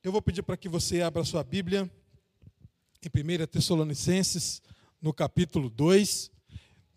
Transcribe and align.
Eu 0.00 0.12
vou 0.12 0.22
pedir 0.22 0.42
para 0.42 0.56
que 0.56 0.68
você 0.68 1.02
abra 1.02 1.24
sua 1.24 1.42
Bíblia 1.42 1.90
em 3.02 3.08
1 3.08 3.46
Tessalonicenses, 3.48 4.62
no 5.02 5.12
capítulo 5.12 5.68
2. 5.68 6.30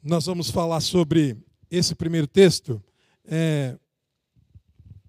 Nós 0.04 0.28
vamos 0.28 0.52
falar 0.52 0.80
sobre 0.82 1.36
esse 1.70 1.96
primeiro 1.96 2.28
texto 2.28 2.82
é, 3.26 3.76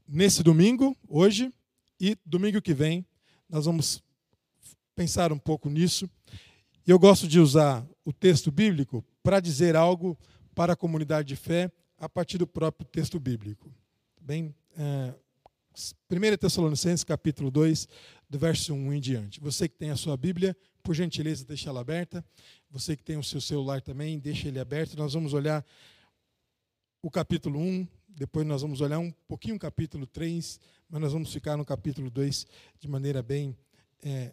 nesse 0.08 0.42
domingo, 0.42 0.96
hoje, 1.06 1.52
e 2.00 2.16
domingo 2.24 2.62
que 2.62 2.72
vem. 2.72 3.04
Nós 3.46 3.66
vamos 3.66 4.02
pensar 4.94 5.30
um 5.30 5.38
pouco 5.38 5.68
nisso. 5.68 6.08
Eu 6.86 6.98
gosto 6.98 7.28
de 7.28 7.38
usar 7.38 7.86
o 8.06 8.12
texto 8.12 8.50
bíblico 8.50 9.04
para 9.22 9.38
dizer 9.38 9.76
algo 9.76 10.18
para 10.54 10.72
a 10.72 10.76
comunidade 10.76 11.28
de 11.28 11.36
fé 11.36 11.70
a 11.98 12.08
partir 12.08 12.38
do 12.38 12.46
próprio 12.46 12.88
texto 12.88 13.20
bíblico. 13.20 13.70
Bem, 14.18 14.54
é, 14.78 15.14
1 15.74 16.36
Tessalonicenses, 16.36 17.04
capítulo 17.04 17.50
2, 17.50 17.88
do 18.28 18.38
verso 18.38 18.74
1 18.74 18.92
em 18.92 19.00
diante. 19.00 19.40
Você 19.40 19.68
que 19.68 19.76
tem 19.76 19.90
a 19.90 19.96
sua 19.96 20.16
Bíblia, 20.16 20.56
por 20.82 20.94
gentileza, 20.94 21.44
deixa 21.44 21.70
ela 21.70 21.80
aberta. 21.80 22.24
Você 22.70 22.96
que 22.96 23.02
tem 23.02 23.16
o 23.16 23.22
seu 23.22 23.40
celular 23.40 23.80
também, 23.80 24.18
deixa 24.18 24.48
ele 24.48 24.58
aberto. 24.58 24.96
Nós 24.96 25.14
vamos 25.14 25.32
olhar 25.32 25.64
o 27.02 27.10
capítulo 27.10 27.58
1, 27.58 27.86
depois 28.08 28.46
nós 28.46 28.62
vamos 28.62 28.80
olhar 28.80 28.98
um 28.98 29.10
pouquinho 29.26 29.56
o 29.56 29.58
capítulo 29.58 30.06
3, 30.06 30.60
mas 30.88 31.00
nós 31.00 31.12
vamos 31.12 31.32
ficar 31.32 31.56
no 31.56 31.64
capítulo 31.64 32.10
2 32.10 32.46
de 32.78 32.88
maneira 32.88 33.22
bem 33.22 33.56
é, 34.02 34.32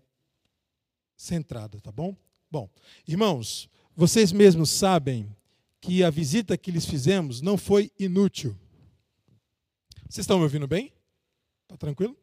centrada, 1.15 1.79
tá 1.79 1.91
bom? 1.91 2.15
Bom, 2.51 2.69
irmãos, 3.07 3.69
vocês 3.95 4.31
mesmos 4.31 4.69
sabem 4.69 5.35
que 5.81 6.03
a 6.03 6.09
visita 6.09 6.57
que 6.57 6.71
lhes 6.71 6.85
fizemos 6.85 7.41
não 7.41 7.57
foi 7.57 7.91
inútil. 7.97 8.57
Vocês 10.09 10.23
estão 10.23 10.37
me 10.37 10.43
ouvindo 10.43 10.67
bem? 10.67 10.91
Está 11.69 11.77
tranquilo? 11.77 12.17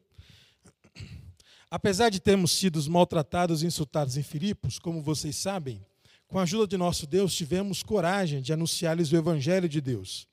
Apesar 1.71 2.09
de 2.09 2.19
termos 2.19 2.51
sido 2.51 2.83
maltratados 2.91 3.63
e 3.63 3.65
insultados 3.65 4.17
em 4.17 4.23
Filipos, 4.23 4.77
como 4.77 5.01
vocês 5.01 5.37
sabem, 5.37 5.85
com 6.27 6.37
a 6.37 6.43
ajuda 6.43 6.67
de 6.67 6.75
nosso 6.75 7.07
Deus 7.07 7.33
tivemos 7.33 7.81
coragem 7.81 8.41
de 8.41 8.51
anunciar-lhes 8.51 9.09
o 9.09 9.15
Evangelho 9.15 9.69
de 9.69 9.79
Deus. 9.79 10.27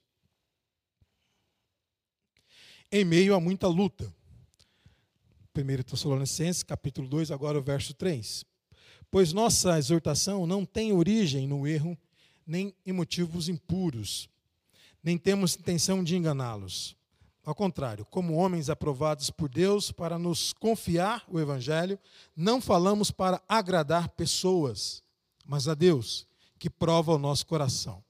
Em 2.90 3.04
meio 3.04 3.36
a 3.36 3.40
muita 3.40 3.68
luta. 3.68 4.12
1 5.56 5.82
Tessalonicenses, 5.84 6.64
capítulo 6.64 7.06
2, 7.06 7.30
agora 7.30 7.56
o 7.56 7.62
verso 7.62 7.94
3. 7.94 8.44
Pois 9.12 9.32
nossa 9.32 9.78
exortação 9.78 10.44
não 10.44 10.66
tem 10.66 10.92
origem 10.92 11.46
no 11.46 11.68
erro, 11.68 11.96
nem 12.44 12.74
em 12.84 12.92
motivos 12.92 13.48
impuros, 13.48 14.28
nem 15.00 15.16
temos 15.16 15.54
intenção 15.54 16.02
de 16.02 16.16
enganá-los 16.16 16.96
ao 17.44 17.54
contrário, 17.54 18.06
como 18.06 18.34
homens 18.34 18.70
aprovados 18.70 19.28
por 19.28 19.48
Deus 19.48 19.92
para 19.92 20.18
nos 20.18 20.52
confiar 20.54 21.24
o 21.28 21.38
Evangelho, 21.38 21.98
não 22.34 22.60
falamos 22.60 23.10
para 23.10 23.42
agradar 23.46 24.08
pessoas, 24.10 25.02
mas 25.46 25.68
a 25.68 25.74
Deus, 25.74 26.26
que 26.58 26.70
prova 26.70 27.12
o 27.12 27.18
nosso 27.18 27.46
coração. 27.46 28.02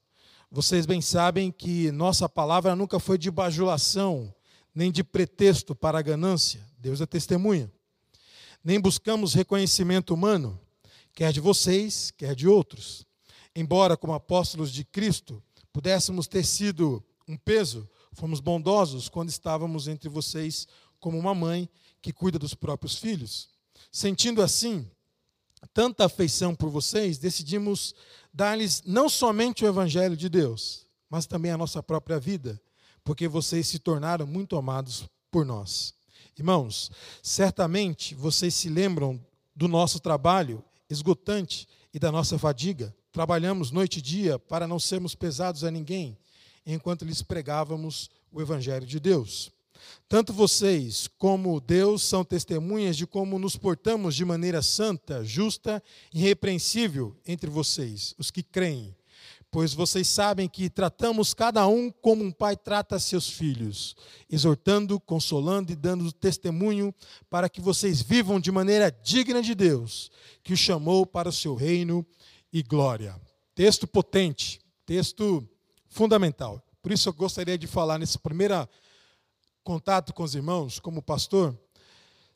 Vocês 0.49 0.85
bem 0.85 1.01
sabem 1.01 1.51
que 1.51 1.91
nossa 1.91 2.29
palavra 2.29 2.75
nunca 2.77 2.97
foi 2.97 3.17
de 3.17 3.29
bajulação, 3.29 4.33
nem 4.73 4.89
de 4.89 5.03
pretexto 5.03 5.75
para 5.75 5.99
a 5.99 6.01
ganância. 6.01 6.65
Deus 6.77 7.01
é 7.01 7.05
testemunha. 7.05 7.69
Nem 8.63 8.79
buscamos 8.79 9.33
reconhecimento 9.33 10.13
humano, 10.13 10.57
quer 11.13 11.33
de 11.33 11.41
vocês, 11.41 12.09
quer 12.11 12.33
de 12.35 12.47
outros. 12.47 13.05
Embora, 13.53 13.97
como 13.97 14.13
apóstolos 14.13 14.71
de 14.71 14.85
Cristo, 14.85 15.43
pudéssemos 15.73 16.25
ter 16.25 16.45
sido 16.45 17.03
um 17.27 17.35
peso, 17.35 17.89
Fomos 18.15 18.39
bondosos 18.39 19.09
quando 19.09 19.29
estávamos 19.29 19.89
entre 19.89 20.07
vocês 20.07 20.67
como 20.99 21.19
uma 21.19 21.35
mãe 21.35 21.69
que 22.01 22.13
cuida 22.13 22.39
dos 22.39 22.53
próprios 22.53 22.95
filhos. 22.95 23.49
Sentindo 23.91 24.41
assim 24.41 24.89
tanta 25.73 26.05
afeição 26.05 26.55
por 26.55 26.69
vocês, 26.69 27.17
decidimos 27.17 27.93
dar-lhes 28.33 28.81
não 28.85 29.09
somente 29.09 29.65
o 29.65 29.67
evangelho 29.67 30.15
de 30.15 30.29
Deus, 30.29 30.87
mas 31.09 31.25
também 31.25 31.51
a 31.51 31.57
nossa 31.57 31.83
própria 31.83 32.17
vida, 32.17 32.61
porque 33.03 33.27
vocês 33.27 33.67
se 33.67 33.79
tornaram 33.79 34.25
muito 34.25 34.55
amados 34.55 35.05
por 35.29 35.45
nós. 35.45 35.93
Irmãos, 36.37 36.91
certamente 37.21 38.15
vocês 38.15 38.53
se 38.53 38.69
lembram 38.69 39.19
do 39.53 39.67
nosso 39.67 39.99
trabalho 39.99 40.63
esgotante 40.89 41.67
e 41.93 41.99
da 41.99 42.11
nossa 42.11 42.37
fadiga. 42.39 42.95
Trabalhamos 43.11 43.71
noite 43.71 43.99
e 43.99 44.01
dia 44.01 44.39
para 44.39 44.67
não 44.67 44.79
sermos 44.79 45.15
pesados 45.15 45.65
a 45.65 45.71
ninguém 45.71 46.17
enquanto 46.65 47.05
lhes 47.05 47.21
pregávamos 47.21 48.09
o 48.31 48.41
Evangelho 48.41 48.85
de 48.85 48.99
Deus. 48.99 49.51
Tanto 50.07 50.33
vocês 50.33 51.07
como 51.17 51.59
Deus 51.59 52.03
são 52.03 52.23
testemunhas 52.23 52.95
de 52.95 53.05
como 53.05 53.39
nos 53.39 53.55
portamos 53.55 54.15
de 54.15 54.23
maneira 54.23 54.61
santa, 54.61 55.23
justa 55.23 55.81
e 56.13 56.19
irrepreensível 56.19 57.15
entre 57.25 57.49
vocês, 57.49 58.13
os 58.17 58.31
que 58.31 58.43
creem. 58.43 58.95
Pois 59.51 59.73
vocês 59.73 60.07
sabem 60.07 60.49
que 60.49 60.69
tratamos 60.69 61.33
cada 61.33 61.65
um 61.65 61.89
como 61.89 62.23
um 62.23 62.31
pai 62.31 62.57
trata 62.57 62.99
seus 62.99 63.29
filhos, 63.29 63.95
exortando, 64.29 64.99
consolando 64.99 65.71
e 65.71 65.75
dando 65.75 66.11
testemunho 66.11 66.93
para 67.29 67.47
que 67.47 67.61
vocês 67.61 68.01
vivam 68.01 68.39
de 68.39 68.51
maneira 68.51 68.91
digna 68.91 69.41
de 69.41 69.55
Deus, 69.55 70.11
que 70.43 70.51
o 70.51 70.57
chamou 70.57 71.05
para 71.05 71.29
o 71.29 71.33
seu 71.33 71.55
reino 71.55 72.05
e 72.51 72.61
glória. 72.61 73.15
Texto 73.55 73.87
potente, 73.87 74.59
texto 74.85 75.47
fundamental. 75.95 76.61
Por 76.83 76.91
isso 76.91 77.07
eu 77.07 77.13
gostaria 77.13 77.57
de 77.57 77.65
falar 77.67 77.97
nesse 77.97 78.19
primeiro 78.19 78.67
contato 79.63 80.13
com 80.13 80.23
os 80.23 80.35
irmãos, 80.35 80.77
como 80.77 81.01
pastor 81.01 81.57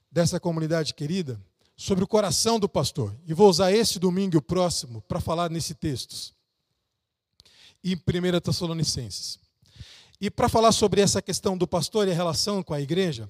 dessa 0.10 0.40
comunidade 0.40 0.94
querida, 0.94 1.40
sobre 1.76 2.04
o 2.04 2.08
coração 2.08 2.58
do 2.58 2.70
pastor. 2.70 3.14
E 3.28 3.34
vou 3.34 3.50
usar 3.50 3.72
esse 3.74 4.00
domingo 4.00 4.36
e 4.36 4.38
o 4.38 4.42
próximo 4.42 5.02
para 5.02 5.20
falar 5.20 5.52
nesse 5.52 5.76
texto. 5.76 6.34
Em 7.84 7.96
1 7.96 8.40
Tessalonicenses. 8.40 9.38
E 10.22 10.32
para 10.32 10.50
falar 10.50 10.72
sobre 10.72 11.02
essa 11.02 11.22
questão 11.22 11.58
do 11.58 11.68
pastor 11.68 12.08
e 12.08 12.12
a 12.12 12.16
relação 12.16 12.64
com 12.64 12.74
a 12.74 12.82
igreja, 12.82 13.30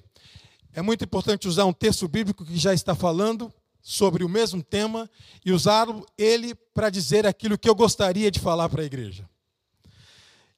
é 0.72 0.80
muito 0.80 1.04
importante 1.04 1.48
usar 1.48 1.64
um 1.64 1.72
texto 1.72 2.06
bíblico 2.06 2.44
que 2.44 2.56
já 2.56 2.72
está 2.72 2.94
falando 2.94 3.52
sobre 3.82 4.22
o 4.22 4.28
mesmo 4.28 4.62
tema 4.62 5.10
e 5.44 5.52
usar 5.52 5.88
ele 6.16 6.54
para 6.54 6.88
dizer 6.88 7.26
aquilo 7.26 7.58
que 7.58 7.68
eu 7.68 7.74
gostaria 7.74 8.30
de 8.30 8.38
falar 8.38 8.68
para 8.68 8.82
a 8.82 8.86
igreja. 8.86 9.28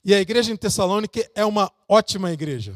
E 0.04 0.14
a 0.14 0.20
igreja 0.20 0.52
em 0.52 0.56
Tessalônica 0.56 1.30
é 1.34 1.44
uma 1.44 1.70
ótima 1.88 2.32
igreja. 2.32 2.74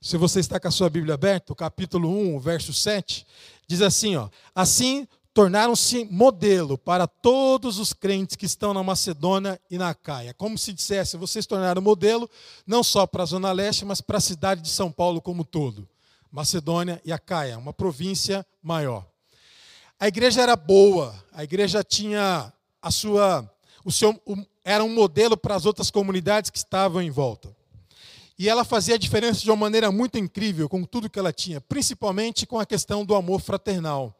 Se 0.00 0.16
você 0.16 0.40
está 0.40 0.60
com 0.60 0.68
a 0.68 0.70
sua 0.70 0.90
Bíblia 0.90 1.14
aberta, 1.14 1.52
o 1.52 1.56
capítulo 1.56 2.08
1, 2.08 2.38
verso 2.40 2.74
7, 2.74 3.26
diz 3.66 3.80
assim: 3.80 4.16
ó, 4.16 4.28
Assim 4.54 5.08
tornaram-se 5.32 6.04
modelo 6.04 6.76
para 6.76 7.06
todos 7.06 7.78
os 7.78 7.92
crentes 7.92 8.36
que 8.36 8.44
estão 8.44 8.74
na 8.74 8.82
Macedônia 8.82 9.58
e 9.70 9.78
na 9.78 9.94
Caia. 9.94 10.34
Como 10.34 10.58
se 10.58 10.72
dissesse, 10.72 11.16
vocês 11.16 11.46
tornaram 11.46 11.80
modelo 11.80 12.28
não 12.66 12.82
só 12.82 13.06
para 13.06 13.22
a 13.22 13.26
Zona 13.26 13.50
Leste, 13.50 13.84
mas 13.84 14.00
para 14.00 14.18
a 14.18 14.20
cidade 14.20 14.60
de 14.60 14.68
São 14.68 14.92
Paulo 14.92 15.22
como 15.22 15.42
um 15.42 15.44
todo. 15.44 15.88
Macedônia 16.30 17.00
e 17.04 17.12
a 17.12 17.18
Caia, 17.18 17.58
uma 17.58 17.72
província 17.72 18.44
maior. 18.62 19.06
A 19.98 20.08
igreja 20.08 20.42
era 20.42 20.56
boa, 20.56 21.14
a 21.32 21.44
igreja 21.44 21.82
tinha 21.84 22.52
a 22.80 22.90
sua, 22.90 23.48
o 23.84 23.92
seu, 23.92 24.20
era 24.64 24.82
um 24.84 24.92
modelo 24.92 25.36
para 25.36 25.54
as 25.54 25.66
outras 25.66 25.90
comunidades 25.90 26.50
que 26.50 26.58
estavam 26.58 27.02
em 27.02 27.10
volta. 27.10 27.54
E 28.38 28.48
ela 28.48 28.64
fazia 28.64 28.94
a 28.94 28.98
diferença 28.98 29.40
de 29.40 29.50
uma 29.50 29.56
maneira 29.56 29.92
muito 29.92 30.18
incrível 30.18 30.68
com 30.68 30.84
tudo 30.84 31.10
que 31.10 31.18
ela 31.18 31.32
tinha, 31.32 31.60
principalmente 31.60 32.46
com 32.46 32.58
a 32.58 32.66
questão 32.66 33.04
do 33.04 33.14
amor 33.14 33.40
fraternal. 33.40 34.14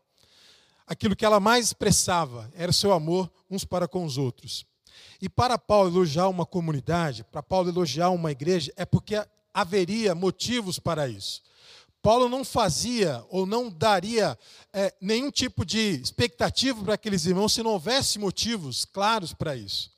Aquilo 0.87 1.17
que 1.17 1.25
ela 1.25 1.41
mais 1.41 1.67
expressava 1.67 2.50
era 2.55 2.71
o 2.71 2.75
seu 2.75 2.93
amor 2.93 3.31
uns 3.50 3.65
para 3.65 3.89
com 3.89 4.05
os 4.05 4.19
outros. 4.19 4.67
E 5.21 5.28
para 5.28 5.59
Paulo 5.59 5.89
elogiar 5.91 6.29
uma 6.29 6.44
comunidade, 6.44 7.25
para 7.25 7.43
Paulo 7.43 7.69
elogiar 7.69 8.11
uma 8.11 8.31
igreja, 8.31 8.73
é 8.77 8.84
porque 8.84 9.21
haveria 9.55 10.15
motivos 10.15 10.79
para 10.79 11.09
isso. 11.09 11.43
Paulo 12.03 12.29
não 12.29 12.44
fazia 12.44 13.25
ou 13.31 13.47
não 13.47 13.71
daria 13.71 14.37
é, 14.73 14.93
nenhum 15.00 15.31
tipo 15.31 15.65
de 15.65 15.79
expectativa 15.79 16.82
para 16.82 16.94
aqueles 16.94 17.25
irmãos 17.25 17.53
se 17.53 17.62
não 17.62 17.71
houvesse 17.71 18.19
motivos 18.19 18.85
claros 18.85 19.32
para 19.32 19.55
isso. 19.55 19.93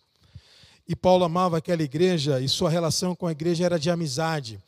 E 0.86 0.94
Paulo 0.94 1.24
amava 1.24 1.56
aquela 1.56 1.82
igreja 1.82 2.40
e 2.40 2.48
sua 2.48 2.68
relação 2.68 3.16
com 3.16 3.26
a 3.26 3.32
igreja 3.32 3.64
era 3.64 3.78
de 3.78 3.90
amizade, 3.90 4.60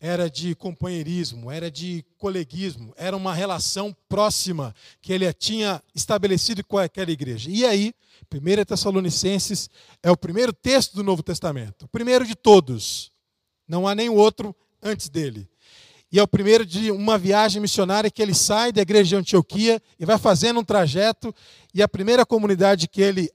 era 0.00 0.30
de 0.30 0.54
companheirismo, 0.54 1.50
era 1.50 1.68
de 1.68 2.04
coleguismo, 2.16 2.94
era 2.96 3.16
uma 3.16 3.34
relação 3.34 3.94
próxima 4.08 4.72
que 5.02 5.12
ele 5.12 5.30
tinha 5.32 5.82
estabelecido 5.96 6.62
com 6.62 6.78
aquela 6.78 7.10
igreja. 7.10 7.50
E 7.50 7.64
aí, 7.64 7.92
1 8.32 8.64
Tessalonicenses 8.64 9.68
é 10.00 10.12
o 10.12 10.16
primeiro 10.16 10.52
texto 10.52 10.94
do 10.94 11.02
Novo 11.02 11.24
Testamento, 11.24 11.86
o 11.86 11.88
primeiro 11.88 12.24
de 12.24 12.36
todos. 12.36 13.10
Não 13.66 13.88
há 13.88 13.96
nenhum 13.96 14.14
outro 14.14 14.54
antes 14.80 15.08
dele. 15.08 15.48
E 16.14 16.18
é 16.20 16.22
o 16.22 16.28
primeiro 16.28 16.64
de 16.64 16.92
uma 16.92 17.18
viagem 17.18 17.60
missionária 17.60 18.08
que 18.08 18.22
ele 18.22 18.34
sai 18.34 18.70
da 18.70 18.80
igreja 18.80 19.08
de 19.08 19.16
Antioquia 19.16 19.82
e 19.98 20.06
vai 20.06 20.16
fazendo 20.16 20.60
um 20.60 20.64
trajeto, 20.64 21.34
e 21.74 21.82
a 21.82 21.88
primeira 21.88 22.24
comunidade 22.24 22.86
que 22.86 23.02
ele 23.02 23.28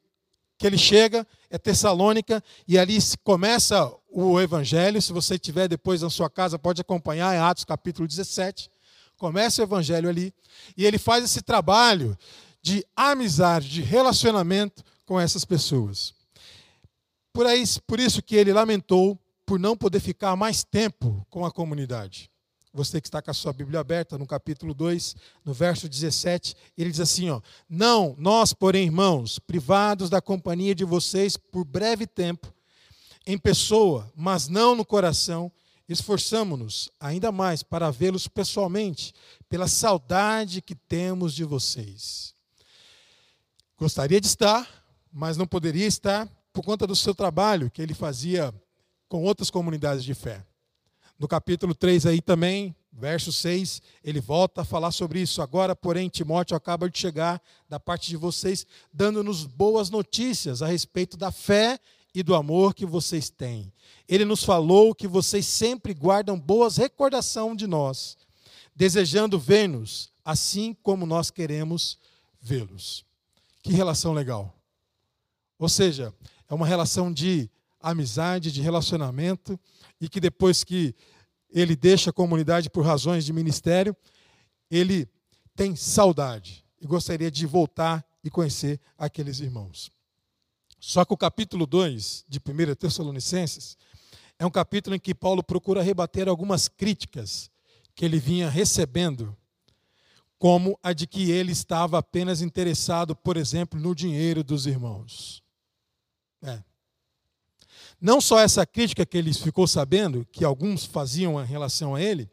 que 0.57 0.65
ele 0.65 0.77
chega 0.77 1.27
é 1.49 1.57
Tessalônica 1.57 2.41
e 2.65 2.79
ali 2.79 2.97
começa 3.21 3.93
o 4.09 4.39
evangelho. 4.39 5.01
Se 5.01 5.11
você 5.11 5.37
tiver 5.37 5.67
depois 5.67 6.03
na 6.03 6.09
sua 6.09 6.29
casa, 6.29 6.57
pode 6.57 6.79
acompanhar 6.79 7.35
em 7.35 7.39
Atos 7.39 7.65
capítulo 7.65 8.07
17. 8.07 8.71
começa 9.17 9.61
o 9.61 9.65
evangelho 9.65 10.07
ali, 10.07 10.33
e 10.77 10.85
ele 10.85 10.97
faz 10.97 11.25
esse 11.25 11.41
trabalho 11.41 12.17
de 12.61 12.85
amizade, 12.95 13.67
de 13.67 13.81
relacionamento 13.81 14.85
com 15.05 15.19
essas 15.19 15.43
pessoas. 15.43 16.13
Por, 17.33 17.45
aí, 17.45 17.61
por 17.85 17.99
isso 17.99 18.21
que 18.23 18.37
ele 18.37 18.53
lamentou 18.53 19.19
por 19.45 19.59
não 19.59 19.75
poder 19.75 19.99
ficar 19.99 20.33
mais 20.37 20.63
tempo 20.63 21.27
com 21.29 21.45
a 21.45 21.51
comunidade. 21.51 22.29
Você 22.73 23.01
que 23.01 23.07
está 23.07 23.21
com 23.21 23.31
a 23.31 23.33
sua 23.33 23.51
Bíblia 23.51 23.79
aberta, 23.79 24.17
no 24.17 24.27
capítulo 24.27 24.73
2, 24.73 25.15
no 25.43 25.53
verso 25.53 25.89
17, 25.89 26.55
ele 26.77 26.91
diz 26.91 26.99
assim: 26.99 27.29
ó, 27.29 27.41
Não, 27.67 28.15
nós, 28.17 28.53
porém, 28.53 28.85
irmãos, 28.85 29.39
privados 29.39 30.09
da 30.09 30.21
companhia 30.21 30.75
de 30.75 30.85
vocês 30.85 31.35
por 31.35 31.65
breve 31.65 32.05
tempo, 32.05 32.53
em 33.25 33.37
pessoa, 33.37 34.11
mas 34.15 34.47
não 34.47 34.75
no 34.75 34.85
coração, 34.85 35.51
esforçamo-nos 35.87 36.91
ainda 36.99 37.31
mais 37.31 37.63
para 37.63 37.89
vê-los 37.89 38.27
pessoalmente, 38.27 39.13
pela 39.49 39.67
saudade 39.67 40.61
que 40.61 40.75
temos 40.75 41.33
de 41.33 41.43
vocês. 41.43 42.35
Gostaria 43.77 44.21
de 44.21 44.27
estar, 44.27 44.67
mas 45.11 45.37
não 45.37 45.47
poderia 45.47 45.87
estar 45.87 46.29
por 46.53 46.63
conta 46.63 46.85
do 46.85 46.95
seu 46.95 47.15
trabalho 47.15 47.71
que 47.71 47.81
ele 47.81 47.95
fazia 47.95 48.53
com 49.07 49.23
outras 49.23 49.49
comunidades 49.49 50.03
de 50.03 50.13
fé. 50.13 50.45
No 51.19 51.27
capítulo 51.27 51.75
3 51.75 52.05
aí 52.05 52.21
também, 52.21 52.73
verso 52.93 53.33
6, 53.33 53.81
ele 54.01 54.21
volta 54.21 54.61
a 54.61 54.65
falar 54.65 54.91
sobre 54.91 55.19
isso. 55.19 55.41
Agora, 55.41 55.75
porém, 55.75 56.07
Timóteo 56.07 56.55
acaba 56.55 56.89
de 56.89 56.97
chegar 56.97 57.41
da 57.67 57.77
parte 57.77 58.07
de 58.07 58.15
vocês, 58.15 58.65
dando-nos 58.93 59.45
boas 59.45 59.89
notícias 59.89 60.61
a 60.61 60.67
respeito 60.67 61.17
da 61.17 61.29
fé 61.29 61.77
e 62.15 62.23
do 62.23 62.33
amor 62.33 62.73
que 62.73 62.85
vocês 62.85 63.29
têm. 63.29 63.71
Ele 64.07 64.23
nos 64.23 64.45
falou 64.45 64.95
que 64.95 65.09
vocês 65.09 65.45
sempre 65.45 65.93
guardam 65.93 66.39
boas 66.39 66.77
recordação 66.77 67.53
de 67.53 67.67
nós, 67.67 68.17
desejando 68.73 69.37
ver-nos 69.37 70.09
assim 70.23 70.73
como 70.81 71.05
nós 71.05 71.29
queremos 71.29 71.97
vê-los. 72.41 73.05
Que 73.61 73.73
relação 73.73 74.13
legal. 74.13 74.55
Ou 75.57 75.67
seja, 75.67 76.13
é 76.49 76.53
uma 76.53 76.65
relação 76.65 77.11
de 77.11 77.49
amizade, 77.81 78.51
de 78.51 78.61
relacionamento, 78.61 79.59
e 79.99 80.07
que 80.07 80.19
depois 80.19 80.63
que 80.63 80.95
ele 81.49 81.75
deixa 81.75 82.09
a 82.09 82.13
comunidade 82.13 82.69
por 82.69 82.85
razões 82.85 83.25
de 83.25 83.33
ministério, 83.33 83.95
ele 84.69 85.07
tem 85.55 85.75
saudade 85.75 86.63
e 86.79 86.85
gostaria 86.85 87.29
de 87.29 87.45
voltar 87.45 88.05
e 88.23 88.29
conhecer 88.29 88.79
aqueles 88.97 89.39
irmãos. 89.39 89.91
Só 90.79 91.03
que 91.03 91.13
o 91.13 91.17
capítulo 91.17 91.65
2 91.65 92.25
de 92.27 92.39
1 92.39 92.75
Tessalonicenses 92.75 93.77
é 94.37 94.45
um 94.45 94.51
capítulo 94.51 94.95
em 94.95 94.99
que 94.99 95.13
Paulo 95.13 95.43
procura 95.43 95.83
rebater 95.83 96.29
algumas 96.29 96.69
críticas 96.69 97.51
que 97.93 98.05
ele 98.05 98.17
vinha 98.17 98.49
recebendo, 98.49 99.35
como 100.37 100.79
a 100.81 100.93
de 100.93 101.05
que 101.05 101.29
ele 101.31 101.51
estava 101.51 101.97
apenas 101.97 102.41
interessado, 102.41 103.13
por 103.13 103.35
exemplo, 103.35 103.77
no 103.77 103.93
dinheiro 103.93 104.41
dos 104.41 104.65
irmãos. 104.65 105.43
É. 106.41 106.63
Não 108.01 108.21
só 108.21 108.39
essa 108.39 108.65
crítica 108.65 109.05
que 109.05 109.17
ele 109.17 109.33
ficou 109.33 109.67
sabendo, 109.67 110.25
que 110.31 110.45
alguns 110.45 110.85
faziam 110.85 111.41
em 111.41 111.45
relação 111.45 111.95
a 111.95 112.01
ele, 112.01 112.29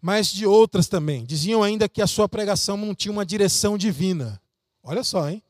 mas 0.00 0.32
de 0.32 0.44
outras 0.46 0.88
também. 0.88 1.24
Diziam 1.24 1.62
ainda 1.62 1.88
que 1.88 2.02
a 2.02 2.06
sua 2.06 2.28
pregação 2.28 2.76
não 2.76 2.94
tinha 2.94 3.12
uma 3.12 3.24
direção 3.24 3.78
divina. 3.78 4.40
Olha 4.82 5.04
só, 5.04 5.28
hein? 5.30 5.42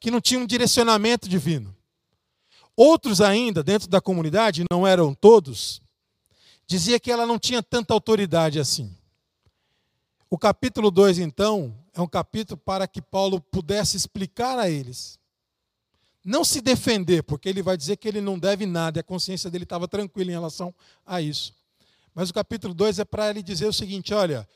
Que 0.00 0.10
não 0.10 0.20
tinha 0.20 0.40
um 0.40 0.46
direcionamento 0.46 1.28
divino. 1.28 1.74
Outros 2.76 3.20
ainda, 3.20 3.62
dentro 3.62 3.88
da 3.88 4.00
comunidade, 4.00 4.64
não 4.70 4.86
eram 4.86 5.14
todos, 5.14 5.82
dizia 6.66 7.00
que 7.00 7.10
ela 7.10 7.26
não 7.26 7.38
tinha 7.38 7.62
tanta 7.62 7.94
autoridade 7.94 8.60
assim. 8.60 8.94
O 10.30 10.38
capítulo 10.38 10.90
2, 10.90 11.18
então, 11.18 11.76
é 11.94 12.00
um 12.00 12.06
capítulo 12.06 12.56
para 12.56 12.86
que 12.86 13.00
Paulo 13.00 13.40
pudesse 13.40 13.96
explicar 13.96 14.58
a 14.58 14.68
eles 14.68 15.17
não 16.28 16.44
se 16.44 16.60
defender, 16.60 17.22
porque 17.22 17.48
ele 17.48 17.62
vai 17.62 17.74
dizer 17.74 17.96
que 17.96 18.06
ele 18.06 18.20
não 18.20 18.38
deve 18.38 18.66
nada, 18.66 18.98
e 18.98 19.00
a 19.00 19.02
consciência 19.02 19.50
dele 19.50 19.64
estava 19.64 19.88
tranquila 19.88 20.30
em 20.30 20.34
relação 20.34 20.74
a 21.06 21.22
isso. 21.22 21.54
Mas 22.14 22.28
o 22.28 22.34
capítulo 22.34 22.74
2 22.74 22.98
é 22.98 23.04
para 23.04 23.30
ele 23.30 23.42
dizer 23.42 23.66
o 23.66 23.72
seguinte: 23.72 24.12
olha, 24.12 24.46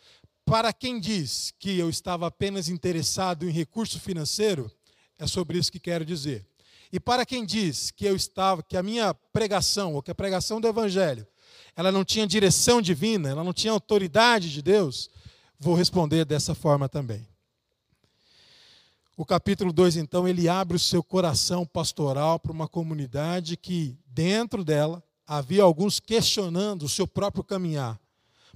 para 0.44 0.70
quem 0.70 1.00
diz 1.00 1.54
que 1.58 1.78
eu 1.78 1.88
estava 1.88 2.26
apenas 2.26 2.68
interessado 2.68 3.48
em 3.48 3.50
recurso 3.50 3.98
financeiro, 3.98 4.70
é 5.18 5.26
sobre 5.26 5.56
isso 5.56 5.72
que 5.72 5.80
quero 5.80 6.04
dizer. 6.04 6.44
E 6.92 7.00
para 7.00 7.24
quem 7.24 7.42
diz 7.42 7.90
que 7.90 8.04
eu 8.04 8.14
estava, 8.14 8.62
que 8.62 8.76
a 8.76 8.82
minha 8.82 9.14
pregação, 9.32 9.94
ou 9.94 10.02
que 10.02 10.10
a 10.10 10.14
pregação 10.14 10.60
do 10.60 10.68
evangelho, 10.68 11.26
ela 11.74 11.90
não 11.90 12.04
tinha 12.04 12.26
direção 12.26 12.82
divina, 12.82 13.30
ela 13.30 13.42
não 13.42 13.54
tinha 13.54 13.72
autoridade 13.72 14.52
de 14.52 14.60
Deus, 14.60 15.08
vou 15.58 15.74
responder 15.74 16.26
dessa 16.26 16.54
forma 16.54 16.86
também. 16.86 17.26
O 19.22 19.24
capítulo 19.24 19.72
2, 19.72 19.98
então, 19.98 20.26
ele 20.26 20.48
abre 20.48 20.76
o 20.76 20.80
seu 20.80 21.00
coração 21.00 21.64
pastoral 21.64 22.40
para 22.40 22.50
uma 22.50 22.66
comunidade 22.66 23.56
que, 23.56 23.96
dentro 24.04 24.64
dela, 24.64 25.00
havia 25.24 25.62
alguns 25.62 26.00
questionando 26.00 26.82
o 26.82 26.88
seu 26.88 27.06
próprio 27.06 27.44
caminhar. 27.44 28.00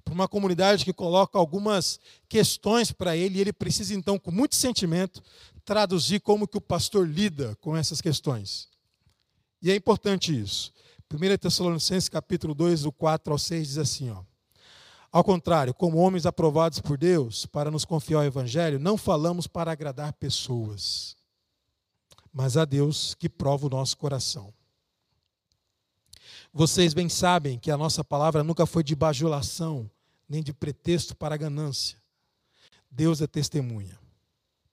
Para 0.04 0.12
uma 0.12 0.26
comunidade 0.26 0.84
que 0.84 0.92
coloca 0.92 1.38
algumas 1.38 2.00
questões 2.28 2.90
para 2.90 3.16
ele, 3.16 3.38
e 3.38 3.40
ele 3.40 3.52
precisa, 3.52 3.94
então, 3.94 4.18
com 4.18 4.32
muito 4.32 4.56
sentimento, 4.56 5.22
traduzir 5.64 6.18
como 6.18 6.48
que 6.48 6.58
o 6.58 6.60
pastor 6.60 7.08
lida 7.08 7.56
com 7.60 7.76
essas 7.76 8.00
questões. 8.00 8.68
E 9.62 9.70
é 9.70 9.76
importante 9.76 10.36
isso. 10.36 10.72
1 11.08 11.38
Tessalonicenses 11.38 12.08
capítulo 12.08 12.56
2, 12.56 12.82
do 12.82 12.90
4 12.90 13.32
ao 13.32 13.38
6, 13.38 13.68
diz 13.68 13.78
assim, 13.78 14.10
ó. 14.10 14.24
Ao 15.16 15.24
contrário, 15.24 15.72
como 15.72 15.96
homens 15.96 16.26
aprovados 16.26 16.78
por 16.78 16.98
Deus 16.98 17.46
para 17.46 17.70
nos 17.70 17.86
confiar 17.86 18.18
o 18.18 18.24
Evangelho, 18.24 18.78
não 18.78 18.98
falamos 18.98 19.46
para 19.46 19.72
agradar 19.72 20.12
pessoas, 20.12 21.16
mas 22.30 22.58
a 22.58 22.66
Deus 22.66 23.14
que 23.14 23.26
prova 23.26 23.64
o 23.64 23.70
nosso 23.70 23.96
coração. 23.96 24.52
Vocês 26.52 26.92
bem 26.92 27.08
sabem 27.08 27.58
que 27.58 27.70
a 27.70 27.78
nossa 27.78 28.04
palavra 28.04 28.44
nunca 28.44 28.66
foi 28.66 28.84
de 28.84 28.94
bajulação, 28.94 29.90
nem 30.28 30.42
de 30.42 30.52
pretexto 30.52 31.16
para 31.16 31.38
ganância. 31.38 31.96
Deus 32.90 33.22
é 33.22 33.26
testemunha. 33.26 33.98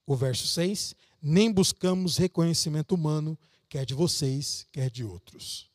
O 0.06 0.14
verso 0.14 0.46
6: 0.46 0.94
Nem 1.22 1.50
buscamos 1.50 2.18
reconhecimento 2.18 2.94
humano, 2.94 3.38
quer 3.66 3.86
de 3.86 3.94
vocês, 3.94 4.66
quer 4.70 4.90
de 4.90 5.04
outros. 5.04 5.70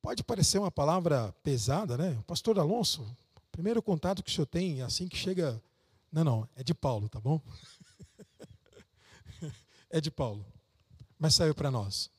Pode 0.00 0.22
parecer 0.22 0.58
uma 0.58 0.70
palavra 0.70 1.34
pesada, 1.42 1.98
né? 1.98 2.22
Pastor 2.28 2.60
Alonso, 2.60 3.04
Primeiro 3.52 3.82
contato 3.82 4.22
que 4.22 4.30
o 4.30 4.34
senhor 4.34 4.46
tem, 4.46 4.80
assim 4.80 5.06
que 5.06 5.16
chega. 5.16 5.62
Não, 6.10 6.24
não, 6.24 6.48
é 6.56 6.64
de 6.64 6.72
Paulo, 6.72 7.08
tá 7.08 7.20
bom? 7.20 7.40
é 9.90 10.00
de 10.00 10.10
Paulo. 10.10 10.44
Mas 11.18 11.34
saiu 11.34 11.54
para 11.54 11.70
nós. 11.70 12.10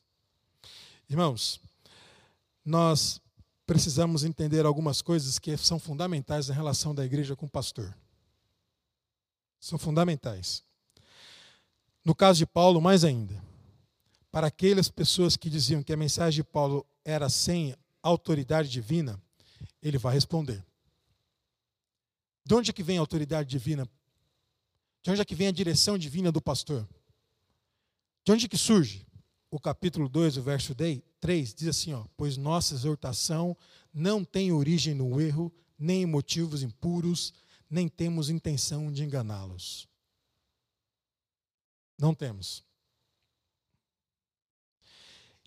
Irmãos, 1.09 1.59
nós 2.63 3.19
precisamos 3.65 4.23
entender 4.23 4.65
algumas 4.65 5.01
coisas 5.01 5.39
que 5.39 5.57
são 5.57 5.79
fundamentais 5.79 6.47
na 6.47 6.53
relação 6.53 6.93
da 6.93 7.03
igreja 7.03 7.35
com 7.35 7.47
o 7.47 7.49
pastor. 7.49 7.95
São 9.59 9.79
fundamentais. 9.79 10.63
No 12.05 12.13
caso 12.13 12.39
de 12.39 12.45
Paulo, 12.45 12.79
mais 12.79 13.03
ainda. 13.03 13.41
Para 14.31 14.47
aquelas 14.47 14.89
pessoas 14.89 15.35
que 15.35 15.49
diziam 15.49 15.81
que 15.81 15.93
a 15.93 15.97
mensagem 15.97 16.43
de 16.43 16.43
Paulo 16.43 16.85
era 17.03 17.29
sem 17.29 17.75
autoridade 18.01 18.69
divina, 18.69 19.19
ele 19.81 19.97
vai 19.97 20.13
responder. 20.13 20.63
De 22.45 22.53
onde 22.53 22.69
é 22.69 22.73
que 22.73 22.83
vem 22.83 22.97
a 22.97 23.01
autoridade 23.01 23.49
divina? 23.49 23.89
De 25.01 25.11
onde 25.11 25.21
é 25.21 25.25
que 25.25 25.35
vem 25.35 25.47
a 25.47 25.51
direção 25.51 25.97
divina 25.97 26.31
do 26.31 26.41
pastor? 26.41 26.87
De 28.25 28.31
onde 28.31 28.45
é 28.45 28.49
que 28.49 28.57
surge? 28.57 29.05
O 29.49 29.59
capítulo 29.59 30.09
2, 30.09 30.37
o 30.37 30.41
verso 30.41 30.75
3 30.75 31.53
diz 31.53 31.67
assim: 31.67 31.93
ó, 31.93 32.05
Pois 32.17 32.37
nossa 32.37 32.73
exortação 32.73 33.55
não 33.93 34.25
tem 34.25 34.51
origem 34.51 34.93
no 34.93 35.21
erro, 35.21 35.53
nem 35.77 36.03
em 36.03 36.05
motivos 36.05 36.63
impuros, 36.63 37.33
nem 37.69 37.87
temos 37.87 38.29
intenção 38.29 38.91
de 38.91 39.03
enganá-los. 39.03 39.87
Não 41.97 42.13
temos. 42.13 42.63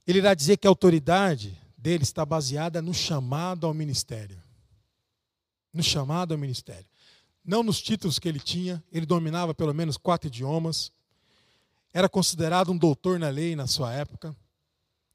Ele 0.06 0.18
irá 0.18 0.34
dizer 0.34 0.56
que 0.56 0.66
a 0.66 0.70
autoridade 0.70 1.58
dele 1.76 2.04
está 2.04 2.24
baseada 2.24 2.80
no 2.80 2.94
chamado 2.94 3.66
ao 3.66 3.74
ministério 3.74 4.45
no 5.76 5.82
chamado 5.82 6.32
ao 6.32 6.38
ministério. 6.38 6.86
Não 7.44 7.62
nos 7.62 7.80
títulos 7.80 8.18
que 8.18 8.28
ele 8.28 8.40
tinha, 8.40 8.82
ele 8.90 9.06
dominava 9.06 9.54
pelo 9.54 9.72
menos 9.72 9.96
quatro 9.96 10.26
idiomas, 10.26 10.90
era 11.92 12.08
considerado 12.08 12.72
um 12.72 12.76
doutor 12.76 13.18
na 13.18 13.28
lei 13.28 13.54
na 13.54 13.66
sua 13.66 13.92
época, 13.92 14.34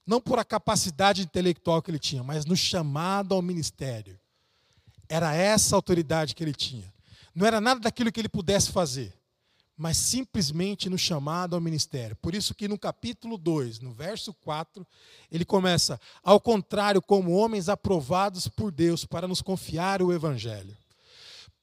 não 0.06 0.22
por 0.22 0.40
a 0.40 0.46
capacidade 0.46 1.22
intelectual 1.22 1.82
que 1.82 1.92
ele 1.92 2.00
tinha, 2.00 2.24
mas 2.24 2.46
no 2.46 2.56
chamado 2.56 3.36
ao 3.36 3.42
ministério. 3.42 4.20
Era 5.10 5.36
essa 5.36 5.76
autoridade 5.76 6.34
que 6.34 6.44
ele 6.44 6.54
tinha. 6.54 6.92
Não 7.36 7.46
era 7.46 7.60
nada 7.60 7.80
daquilo 7.82 8.12
que 8.12 8.20
ele 8.20 8.30
pudesse 8.30 8.72
fazer, 8.72 9.14
mas 9.82 9.98
simplesmente 9.98 10.92
no 10.92 10.98
chamado 10.98 11.56
ao 11.56 11.60
ministério. 11.60 12.16
Por 12.18 12.36
isso 12.36 12.54
que 12.54 12.68
no 12.68 12.78
capítulo 12.78 13.36
2, 13.36 13.80
no 13.80 13.92
verso 13.92 14.32
4, 14.32 14.86
ele 15.32 15.44
começa, 15.44 16.00
ao 16.24 16.40
contrário, 16.40 17.02
como 17.02 17.32
homens 17.32 17.68
aprovados 17.68 18.48
por 18.48 18.72
Deus 18.72 19.06
para 19.06 19.28
nos 19.28 19.42
confiar 19.42 20.04
o 20.04 20.14
evangelho. 20.14 20.78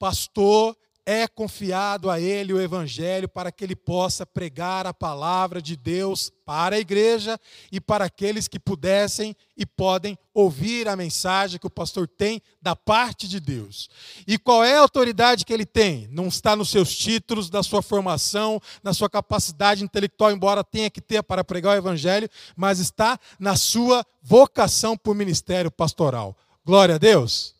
pastor 0.00 0.76
é 1.10 1.26
confiado 1.26 2.10
a 2.10 2.20
ele 2.20 2.52
o 2.52 2.60
evangelho 2.60 3.26
para 3.26 3.50
que 3.50 3.64
ele 3.64 3.74
possa 3.74 4.26
pregar 4.26 4.86
a 4.86 4.92
palavra 4.92 5.62
de 5.62 5.74
Deus 5.74 6.30
para 6.44 6.76
a 6.76 6.78
igreja 6.78 7.40
e 7.72 7.80
para 7.80 8.04
aqueles 8.04 8.46
que 8.46 8.60
pudessem 8.60 9.34
e 9.56 9.64
podem 9.64 10.18
ouvir 10.34 10.86
a 10.86 10.94
mensagem 10.94 11.58
que 11.58 11.66
o 11.66 11.70
pastor 11.70 12.06
tem 12.06 12.42
da 12.60 12.76
parte 12.76 13.26
de 13.26 13.40
Deus. 13.40 13.88
E 14.26 14.36
qual 14.36 14.62
é 14.62 14.76
a 14.76 14.80
autoridade 14.80 15.46
que 15.46 15.52
ele 15.54 15.64
tem? 15.64 16.06
Não 16.08 16.28
está 16.28 16.54
nos 16.54 16.68
seus 16.68 16.94
títulos, 16.94 17.48
na 17.48 17.62
sua 17.62 17.80
formação, 17.80 18.60
na 18.82 18.92
sua 18.92 19.08
capacidade 19.08 19.82
intelectual, 19.82 20.30
embora 20.30 20.62
tenha 20.62 20.90
que 20.90 21.00
ter 21.00 21.22
para 21.22 21.42
pregar 21.42 21.74
o 21.74 21.78
evangelho, 21.78 22.28
mas 22.54 22.80
está 22.80 23.18
na 23.40 23.56
sua 23.56 24.04
vocação 24.22 24.94
para 24.94 25.12
o 25.12 25.14
ministério 25.14 25.70
pastoral. 25.70 26.36
Glória 26.66 26.96
a 26.96 26.98
Deus. 26.98 27.54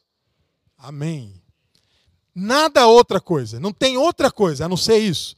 Amém. 0.76 1.38
Nada 2.40 2.87
outra 2.87 3.21
coisa, 3.21 3.59
não 3.59 3.73
tem 3.73 3.97
outra 3.97 4.30
coisa 4.30 4.64
a 4.64 4.68
não 4.68 4.76
ser 4.76 4.99
isso. 4.99 5.37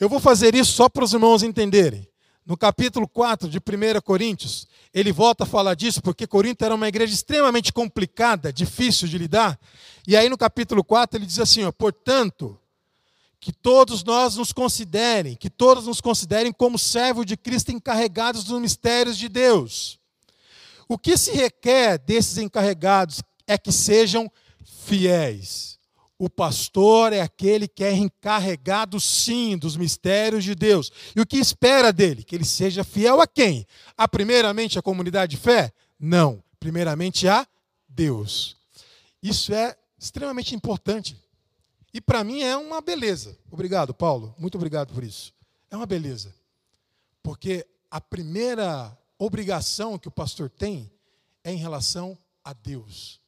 Eu 0.00 0.08
vou 0.08 0.18
fazer 0.18 0.54
isso 0.54 0.72
só 0.72 0.88
para 0.88 1.04
os 1.04 1.12
irmãos 1.12 1.42
entenderem. 1.42 2.08
No 2.46 2.56
capítulo 2.56 3.06
4 3.06 3.46
de 3.46 3.58
1 3.58 4.00
Coríntios, 4.00 4.66
ele 4.94 5.12
volta 5.12 5.44
a 5.44 5.46
falar 5.46 5.74
disso, 5.74 6.00
porque 6.00 6.26
Corinto 6.26 6.64
era 6.64 6.74
uma 6.74 6.88
igreja 6.88 7.12
extremamente 7.12 7.74
complicada, 7.74 8.50
difícil 8.50 9.06
de 9.06 9.18
lidar. 9.18 9.60
E 10.08 10.16
aí 10.16 10.30
no 10.30 10.38
capítulo 10.38 10.82
4 10.82 11.18
ele 11.18 11.26
diz 11.26 11.38
assim: 11.38 11.62
ó, 11.64 11.70
portanto, 11.70 12.58
que 13.38 13.52
todos 13.52 14.02
nós 14.02 14.36
nos 14.36 14.50
considerem, 14.50 15.36
que 15.36 15.50
todos 15.50 15.86
nos 15.86 16.00
considerem 16.00 16.52
como 16.52 16.78
servos 16.78 17.26
de 17.26 17.36
Cristo 17.36 17.70
encarregados 17.70 18.44
dos 18.44 18.58
mistérios 18.58 19.18
de 19.18 19.28
Deus. 19.28 20.00
O 20.88 20.96
que 20.96 21.18
se 21.18 21.32
requer 21.32 21.98
desses 21.98 22.38
encarregados 22.38 23.20
é 23.46 23.58
que 23.58 23.70
sejam 23.70 24.32
fiéis. 24.86 25.72
O 26.22 26.30
pastor 26.30 27.12
é 27.12 27.20
aquele 27.20 27.66
que 27.66 27.82
é 27.82 27.92
encarregado, 27.92 29.00
sim, 29.00 29.58
dos 29.58 29.76
mistérios 29.76 30.44
de 30.44 30.54
Deus. 30.54 30.92
E 31.16 31.20
o 31.20 31.26
que 31.26 31.36
espera 31.36 31.92
dele? 31.92 32.22
Que 32.22 32.36
ele 32.36 32.44
seja 32.44 32.84
fiel 32.84 33.20
a 33.20 33.26
quem? 33.26 33.66
A 33.96 34.06
primeiramente 34.06 34.78
a 34.78 34.82
comunidade 34.82 35.34
de 35.34 35.42
fé? 35.42 35.72
Não. 35.98 36.40
Primeiramente 36.60 37.26
a 37.26 37.44
Deus. 37.88 38.56
Isso 39.20 39.52
é 39.52 39.76
extremamente 39.98 40.54
importante. 40.54 41.20
E 41.92 42.00
para 42.00 42.22
mim 42.22 42.40
é 42.42 42.56
uma 42.56 42.80
beleza. 42.80 43.36
Obrigado, 43.50 43.92
Paulo. 43.92 44.32
Muito 44.38 44.54
obrigado 44.54 44.94
por 44.94 45.02
isso. 45.02 45.34
É 45.72 45.76
uma 45.76 45.86
beleza. 45.86 46.32
Porque 47.20 47.66
a 47.90 48.00
primeira 48.00 48.96
obrigação 49.18 49.98
que 49.98 50.06
o 50.06 50.12
pastor 50.12 50.48
tem 50.48 50.88
é 51.42 51.50
em 51.50 51.56
relação 51.56 52.16
a 52.44 52.52
Deus. 52.52 53.20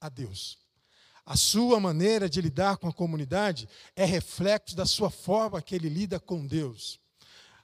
A 0.00 0.08
Deus. 0.08 0.62
A 1.26 1.36
sua 1.36 1.80
maneira 1.80 2.28
de 2.28 2.40
lidar 2.40 2.76
com 2.76 2.86
a 2.86 2.92
comunidade 2.92 3.68
é 3.96 4.04
reflexo 4.04 4.76
da 4.76 4.84
sua 4.84 5.08
forma 5.08 5.62
que 5.62 5.74
ele 5.74 5.88
lida 5.88 6.20
com 6.20 6.46
Deus. 6.46 7.00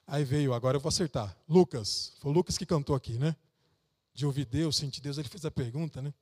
Aí 0.07 0.25
veio, 0.25 0.55
agora 0.55 0.76
eu 0.76 0.81
vou 0.81 0.88
acertar. 0.88 1.37
Lucas, 1.49 2.12
foi 2.21 2.31
o 2.31 2.35
Lucas 2.35 2.57
que 2.57 2.64
cantou 2.64 2.97
aqui, 2.97 3.12
né? 3.12 3.37
De 4.14 4.25
ouvir 4.25 4.47
Deus, 4.47 4.76
sentir 4.76 5.00
Deus, 5.00 5.19
ele 5.19 5.29
fez 5.29 5.45
a 5.45 5.50
pergunta, 5.50 6.00
né? 6.00 6.12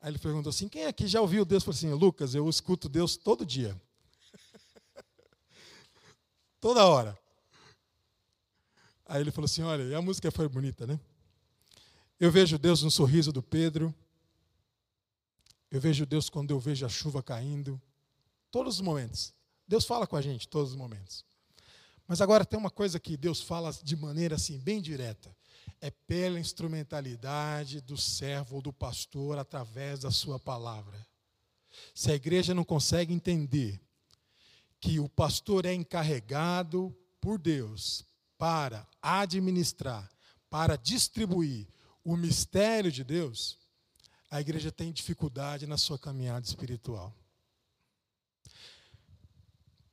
Aí 0.00 0.10
ele 0.10 0.18
perguntou 0.18 0.50
assim: 0.50 0.68
quem 0.68 0.86
aqui 0.86 1.06
já 1.06 1.20
ouviu 1.20 1.44
Deus? 1.44 1.64
Falou 1.64 1.76
assim: 1.76 1.92
Lucas, 1.92 2.34
eu 2.34 2.48
escuto 2.48 2.88
Deus 2.88 3.16
todo 3.16 3.44
dia. 3.44 3.78
Toda 6.60 6.86
hora. 6.86 7.18
Aí 9.04 9.20
ele 9.20 9.30
falou 9.30 9.46
assim: 9.46 9.62
olha, 9.62 9.82
e 9.82 9.94
a 9.94 10.00
música 10.00 10.30
foi 10.30 10.48
bonita, 10.48 10.86
né? 10.86 10.98
Eu 12.18 12.30
vejo 12.30 12.58
Deus 12.58 12.82
no 12.82 12.90
sorriso 12.90 13.32
do 13.32 13.42
Pedro, 13.42 13.94
eu 15.70 15.80
vejo 15.80 16.06
Deus 16.06 16.30
quando 16.30 16.50
eu 16.50 16.58
vejo 16.58 16.86
a 16.86 16.88
chuva 16.88 17.22
caindo. 17.22 17.80
Todos 18.50 18.76
os 18.76 18.80
momentos. 18.80 19.34
Deus 19.66 19.84
fala 19.84 20.06
com 20.06 20.16
a 20.16 20.22
gente 20.22 20.48
todos 20.48 20.70
os 20.70 20.76
momentos. 20.76 21.24
Mas 22.06 22.22
agora 22.22 22.44
tem 22.44 22.58
uma 22.58 22.70
coisa 22.70 22.98
que 22.98 23.18
Deus 23.18 23.42
fala 23.42 23.70
de 23.82 23.94
maneira 23.94 24.36
assim, 24.36 24.58
bem 24.58 24.80
direta. 24.80 25.36
É 25.80 25.90
pela 25.90 26.40
instrumentalidade 26.40 27.82
do 27.82 27.96
servo 27.96 28.56
ou 28.56 28.62
do 28.62 28.72
pastor 28.72 29.38
através 29.38 30.00
da 30.00 30.10
sua 30.10 30.38
palavra. 30.38 31.06
Se 31.94 32.10
a 32.10 32.14
igreja 32.14 32.54
não 32.54 32.64
consegue 32.64 33.12
entender 33.12 33.78
que 34.80 34.98
o 34.98 35.08
pastor 35.08 35.66
é 35.66 35.74
encarregado 35.74 36.96
por 37.20 37.38
Deus 37.38 38.06
para 38.38 38.86
administrar, 39.02 40.08
para 40.48 40.76
distribuir 40.76 41.68
o 42.02 42.16
mistério 42.16 42.90
de 42.90 43.04
Deus, 43.04 43.58
a 44.30 44.40
igreja 44.40 44.70
tem 44.70 44.92
dificuldade 44.92 45.66
na 45.66 45.76
sua 45.76 45.98
caminhada 45.98 46.46
espiritual. 46.46 47.14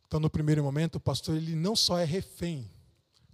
Então, 0.08 0.20
no 0.20 0.30
primeiro 0.30 0.64
momento, 0.64 0.96
o 0.96 1.00
pastor 1.00 1.36
ele 1.36 1.56
não 1.56 1.76
só 1.76 1.98
é 1.98 2.06
refém, 2.06 2.70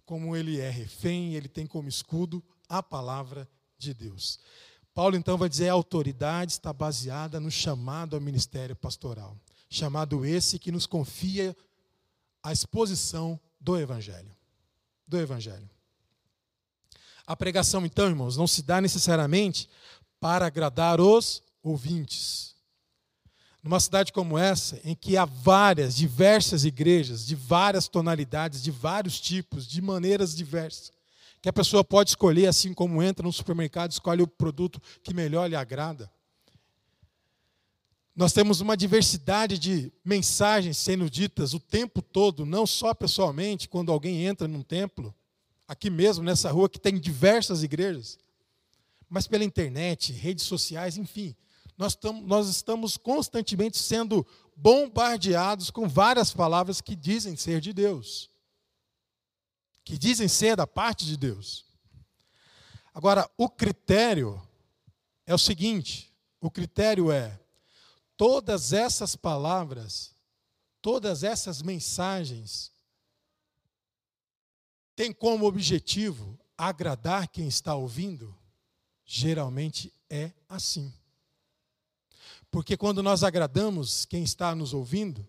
como 0.06 0.36
ele 0.36 0.60
é 0.60 0.70
refém, 0.70 1.36
ele 1.36 1.48
tem 1.48 1.66
como 1.66 1.88
escudo 1.88 2.44
a 2.68 2.82
palavra 2.82 3.48
de 3.78 3.94
Deus. 3.94 4.40
Paulo 4.94 5.16
então 5.16 5.38
vai 5.38 5.50
dizer: 5.50 5.70
a 5.70 5.74
autoridade 5.74 6.54
está 6.54 6.74
baseada 6.74 7.40
no 7.40 7.50
chamado 7.50 8.16
ao 8.16 8.22
ministério 8.22 8.76
pastoral. 8.76 9.38
Chamado 9.70 10.26
esse 10.26 10.60
que 10.60 10.72
nos 10.72 10.86
confia 10.86 11.56
a 12.44 12.52
exposição 12.52 13.40
do 13.60 13.78
Evangelho. 13.78 14.36
Do 15.08 15.18
Evangelho. 15.18 15.70
A 17.26 17.36
pregação, 17.36 17.86
então, 17.86 18.08
irmãos, 18.08 18.36
não 18.36 18.48
se 18.48 18.62
dá 18.62 18.82
necessariamente 18.82 19.70
para 20.22 20.46
agradar 20.46 21.02
os 21.02 21.42
ouvintes. 21.64 22.56
Numa 23.64 23.80
cidade 23.80 24.14
como 24.14 24.38
essa, 24.38 24.80
em 24.84 24.96
que 24.96 25.18
há 25.18 25.26
várias, 25.26 25.96
diversas 25.96 26.64
igrejas, 26.64 27.26
de 27.26 27.36
várias 27.36 27.88
tonalidades, 27.88 28.62
de 28.62 28.70
vários 28.70 29.20
tipos, 29.20 29.68
de 29.68 29.82
maneiras 29.82 30.36
diversas, 30.36 30.92
que 31.42 31.50
a 31.50 31.54
pessoa 31.54 31.84
pode 31.84 32.12
escolher, 32.12 32.46
assim 32.46 32.72
como 32.72 33.02
entra 33.02 33.26
no 33.26 33.34
supermercado, 33.34 33.92
escolhe 33.92 34.22
o 34.22 34.28
produto 34.28 34.80
que 35.04 35.14
melhor 35.14 35.50
lhe 35.50 35.56
agrada. 35.56 36.10
Nós 38.16 38.32
temos 38.32 38.62
uma 38.62 38.78
diversidade 38.78 39.58
de 39.58 39.92
mensagens 40.06 40.78
sendo 40.78 41.10
ditas 41.10 41.56
o 41.56 41.60
tempo 41.60 42.00
todo, 42.00 42.46
não 42.46 42.68
só 42.68 42.94
pessoalmente, 42.94 43.68
quando 43.68 43.92
alguém 43.92 44.26
entra 44.26 44.48
num 44.48 44.62
templo, 44.62 45.16
aqui 45.68 45.90
mesmo 45.90 46.24
nessa 46.24 46.52
rua 46.52 46.70
que 46.70 46.80
tem 46.80 47.00
diversas 47.00 47.64
igrejas 47.64 48.20
mas 49.12 49.28
pela 49.28 49.44
internet, 49.44 50.14
redes 50.14 50.46
sociais, 50.46 50.96
enfim. 50.96 51.36
Nós, 51.78 51.96
tam, 51.96 52.22
nós 52.22 52.48
estamos 52.48 52.96
constantemente 52.96 53.78
sendo 53.78 54.26
bombardeados 54.56 55.70
com 55.70 55.86
várias 55.86 56.34
palavras 56.34 56.80
que 56.80 56.96
dizem 56.96 57.36
ser 57.36 57.60
de 57.60 57.74
Deus, 57.74 58.32
que 59.84 59.98
dizem 59.98 60.30
ser 60.30 60.56
da 60.56 60.66
parte 60.66 61.06
de 61.06 61.18
Deus. 61.18 61.66
Agora, 62.94 63.30
o 63.38 63.50
critério 63.50 64.42
é 65.26 65.34
o 65.34 65.38
seguinte: 65.38 66.10
o 66.40 66.50
critério 66.50 67.12
é 67.12 67.38
todas 68.16 68.72
essas 68.72 69.18
palavras, 69.18 70.16
todas 70.82 71.22
essas 71.22 71.62
mensagens 71.62 72.72
têm 74.96 75.12
como 75.12 75.46
objetivo 75.46 76.40
agradar 76.58 77.28
quem 77.28 77.50
está 77.50 77.76
ouvindo? 77.76 78.40
Geralmente 79.14 79.94
é 80.10 80.32
assim. 80.48 80.94
Porque 82.50 82.78
quando 82.78 83.04
nós 83.04 83.26
agradamos 83.26 84.06
quem 84.06 84.24
está 84.24 84.56
nos 84.56 84.74
ouvindo, 84.74 85.28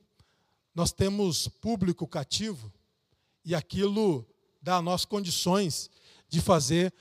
nós 0.73 0.93
temos 0.93 1.49
público 1.49 2.07
cativo 2.07 2.73
e 3.45 3.57
aquilo 3.57 4.25
dá 4.63 4.77
a 4.77 4.83
nós 4.83 5.05
condições 5.05 5.91
de 6.29 6.41
fazer 6.41 6.95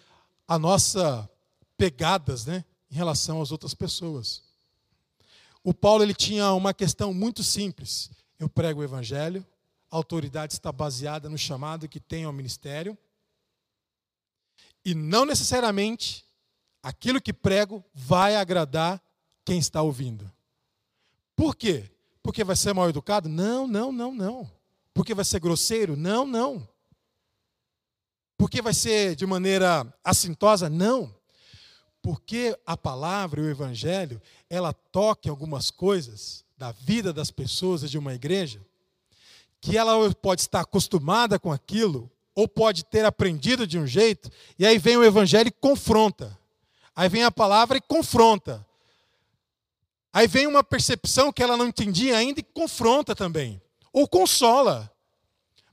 a 0.47 0.57
nossa 0.57 1.29
pegadas, 1.77 2.47
né, 2.47 2.65
em 2.89 2.95
relação 2.95 3.43
às 3.43 3.51
outras 3.51 3.75
pessoas. 3.75 4.41
O 5.63 5.75
Paulo 5.75 6.01
ele 6.01 6.15
tinha 6.15 6.51
uma 6.51 6.73
questão 6.73 7.13
muito 7.13 7.43
simples. 7.43 8.09
Eu 8.39 8.49
prego 8.49 8.81
o 8.81 8.83
evangelho, 8.83 9.45
a 9.91 9.97
autoridade 9.97 10.53
está 10.53 10.71
baseada 10.71 11.29
no 11.29 11.37
chamado 11.37 11.87
que 11.87 11.99
tem 11.99 12.23
ao 12.23 12.33
ministério, 12.33 12.97
e 14.83 14.95
não 14.95 15.27
necessariamente 15.27 16.25
aquilo 16.81 17.21
que 17.21 17.33
prego 17.33 17.83
vai 17.93 18.35
agradar 18.35 19.01
quem 19.45 19.59
está 19.59 19.81
ouvindo. 19.81 20.31
Por 21.35 21.55
quê? 21.55 21.89
Porque 22.21 22.43
vai 22.43 22.55
ser 22.55 22.73
mal 22.73 22.89
educado? 22.89 23.27
Não, 23.27 23.67
não, 23.67 23.91
não, 23.91 24.13
não. 24.13 24.51
Porque 24.93 25.13
vai 25.13 25.25
ser 25.25 25.39
grosseiro? 25.39 25.95
Não, 25.95 26.25
não. 26.25 26.67
Porque 28.37 28.61
vai 28.61 28.73
ser 28.73 29.15
de 29.15 29.25
maneira 29.25 29.91
assintosa? 30.03 30.69
Não. 30.69 31.13
Porque 32.01 32.57
a 32.65 32.75
palavra 32.75 33.41
e 33.41 33.43
o 33.43 33.49
evangelho, 33.49 34.21
ela 34.49 34.73
toca 34.73 35.27
em 35.27 35.31
algumas 35.31 35.69
coisas 35.69 36.43
da 36.57 36.71
vida 36.71 37.13
das 37.13 37.31
pessoas 37.31 37.89
de 37.89 37.97
uma 37.97 38.13
igreja, 38.13 38.61
que 39.59 39.77
ela 39.77 40.11
pode 40.13 40.41
estar 40.41 40.61
acostumada 40.61 41.39
com 41.39 41.51
aquilo, 41.51 42.09
ou 42.33 42.47
pode 42.47 42.83
ter 42.85 43.05
aprendido 43.05 43.67
de 43.67 43.77
um 43.77 43.85
jeito, 43.85 44.29
e 44.57 44.65
aí 44.65 44.77
vem 44.77 44.97
o 44.97 45.03
evangelho 45.03 45.47
e 45.47 45.51
confronta. 45.51 46.37
Aí 46.95 47.07
vem 47.09 47.23
a 47.23 47.31
palavra 47.31 47.77
e 47.77 47.81
confronta. 47.81 48.65
Aí 50.13 50.27
vem 50.27 50.45
uma 50.45 50.63
percepção 50.63 51.31
que 51.31 51.41
ela 51.41 51.55
não 51.55 51.67
entendia 51.67 52.17
ainda 52.17 52.39
e 52.39 52.43
confronta 52.43 53.15
também, 53.15 53.61
ou 53.93 54.07
consola. 54.07 54.91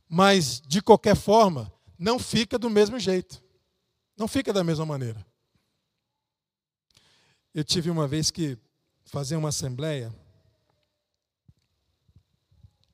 Mas, 0.08 0.60
de 0.60 0.80
qualquer 0.80 1.16
forma, 1.16 1.72
não 1.98 2.18
fica 2.18 2.58
do 2.58 2.70
mesmo 2.70 2.98
jeito. 2.98 3.42
Não 4.16 4.28
fica 4.28 4.52
da 4.52 4.62
mesma 4.62 4.86
maneira. 4.86 5.26
Eu 7.52 7.64
tive 7.64 7.90
uma 7.90 8.06
vez 8.06 8.30
que 8.30 8.58
fazer 9.04 9.36
uma 9.36 9.48
assembleia, 9.48 10.14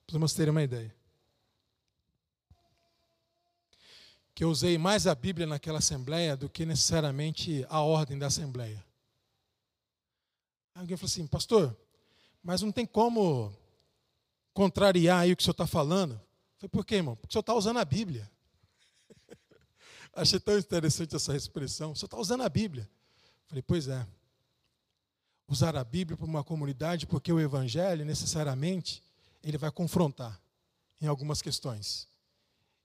para 0.07 0.19
vocês 0.19 0.37
terem 0.37 0.50
uma 0.50 0.62
ideia. 0.62 0.93
Que 4.35 4.43
eu 4.43 4.50
usei 4.50 4.76
mais 4.76 5.07
a 5.07 5.14
Bíblia 5.14 5.47
naquela 5.47 5.79
assembleia 5.79 6.37
do 6.37 6.49
que 6.49 6.67
necessariamente 6.67 7.64
a 7.69 7.81
ordem 7.81 8.19
da 8.19 8.26
assembleia. 8.26 8.85
Alguém 10.75 10.97
falou 10.97 11.07
assim, 11.07 11.26
pastor, 11.26 11.76
mas 12.43 12.61
não 12.61 12.73
tem 12.73 12.85
como 12.85 13.57
contrariar 14.53 15.21
aí 15.21 15.33
o 15.33 15.37
que 15.37 15.43
o 15.43 15.45
senhor 15.45 15.53
está 15.53 15.67
falando. 15.67 16.14
Eu 16.14 16.21
falei, 16.59 16.69
por 16.71 16.85
quê, 16.85 16.97
irmão? 16.97 17.14
Porque 17.14 17.29
o 17.29 17.33
senhor 17.33 17.41
está 17.41 17.55
usando 17.55 17.79
a 17.79 17.85
Bíblia. 17.85 18.29
Achei 20.12 20.41
tão 20.41 20.59
interessante 20.59 21.14
essa 21.14 21.37
expressão. 21.37 21.93
O 21.93 21.97
senhor 21.97 22.07
está 22.07 22.19
usando 22.19 22.43
a 22.43 22.49
Bíblia. 22.49 22.83
Eu 22.83 23.49
falei, 23.49 23.62
pois 23.62 23.88
é. 23.88 24.05
Usar 25.47 25.76
a 25.76 25.85
Bíblia 25.85 26.17
para 26.17 26.26
uma 26.26 26.43
comunidade, 26.43 27.07
porque 27.07 27.33
o 27.33 27.38
Evangelho, 27.38 28.05
necessariamente, 28.05 29.03
ele 29.43 29.59
vai 29.59 29.71
confrontar 29.71 30.41
em 31.00 31.07
algumas 31.07 31.41
questões. 31.41 32.09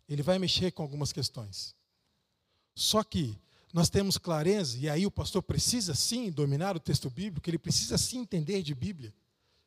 Ele 0.09 0.23
vai 0.23 0.39
mexer 0.39 0.71
com 0.71 0.81
algumas 0.81 1.13
questões. 1.13 1.75
Só 2.75 3.03
que 3.03 3.37
nós 3.71 3.89
temos 3.89 4.17
clareza, 4.17 4.77
e 4.77 4.89
aí 4.89 5.05
o 5.05 5.11
pastor 5.11 5.43
precisa 5.43 5.93
sim 5.93 6.31
dominar 6.31 6.75
o 6.75 6.79
texto 6.79 7.09
bíblico, 7.09 7.47
ele 7.47 7.59
precisa 7.59 7.97
sim 7.97 8.19
entender 8.19 8.63
de 8.63 8.73
Bíblia. 8.73 9.13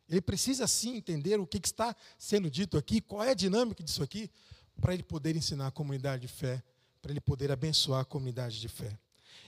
Ele 0.09 0.21
precisa 0.21 0.67
sim 0.67 0.97
entender 0.97 1.39
o 1.39 1.47
que 1.47 1.61
está 1.65 1.95
sendo 2.19 2.51
dito 2.51 2.77
aqui, 2.77 3.01
qual 3.01 3.23
é 3.23 3.31
a 3.31 3.35
dinâmica 3.35 3.83
disso 3.83 4.03
aqui, 4.03 4.29
para 4.81 4.93
ele 4.93 5.05
poder 5.05 5.37
ensinar 5.37 5.69
a 5.69 5.71
comunidade 5.71 6.23
de 6.23 6.29
fé, 6.29 6.63
para 7.01 7.13
ele 7.13 7.21
poder 7.21 7.53
abençoar 7.53 8.01
a 8.01 8.05
comunidade 8.05 8.61
de 8.61 8.69
fé. 8.69 8.99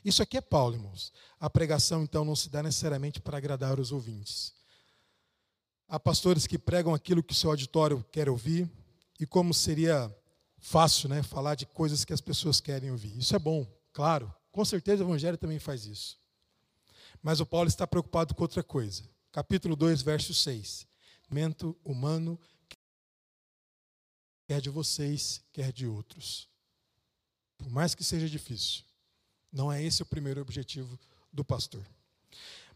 Isso 0.04 0.22
aqui 0.22 0.36
é 0.36 0.40
Paulo, 0.40 0.76
irmãos. 0.76 1.12
A 1.40 1.50
pregação, 1.50 2.04
então, 2.04 2.24
não 2.24 2.36
se 2.36 2.48
dá 2.48 2.62
necessariamente 2.62 3.20
para 3.20 3.38
agradar 3.38 3.80
os 3.80 3.90
ouvintes. 3.90 4.54
Há 5.88 5.98
pastores 5.98 6.46
que 6.46 6.58
pregam 6.58 6.94
aquilo 6.94 7.22
que 7.22 7.32
o 7.32 7.36
seu 7.36 7.50
auditório 7.50 8.04
quer 8.12 8.28
ouvir, 8.28 8.70
e 9.18 9.26
como 9.26 9.52
seria 9.52 10.14
fácil 10.64 11.10
né, 11.10 11.22
falar 11.22 11.54
de 11.56 11.66
coisas 11.66 12.06
que 12.06 12.12
as 12.14 12.22
pessoas 12.22 12.58
querem 12.58 12.90
ouvir. 12.90 13.18
Isso 13.18 13.36
é 13.36 13.38
bom, 13.38 13.66
claro. 13.92 14.34
Com 14.50 14.64
certeza 14.64 15.04
o 15.04 15.06
Evangelho 15.06 15.36
também 15.36 15.58
faz 15.58 15.84
isso. 15.84 16.18
Mas 17.22 17.38
o 17.38 17.44
Paulo 17.44 17.68
está 17.68 17.86
preocupado 17.86 18.34
com 18.34 18.42
outra 18.42 18.62
coisa. 18.62 19.04
Capítulo 19.30 19.76
2, 19.76 20.00
verso 20.00 20.32
6. 20.32 20.86
Mento 21.30 21.76
humano, 21.84 22.40
quer 24.46 24.62
de 24.62 24.70
vocês, 24.70 25.42
quer 25.52 25.70
de 25.70 25.86
outros. 25.86 26.48
Por 27.58 27.68
mais 27.68 27.94
que 27.94 28.02
seja 28.02 28.28
difícil. 28.28 28.84
Não 29.52 29.70
é 29.70 29.82
esse 29.82 30.02
o 30.02 30.06
primeiro 30.06 30.40
objetivo 30.40 30.98
do 31.30 31.44
pastor. 31.44 31.86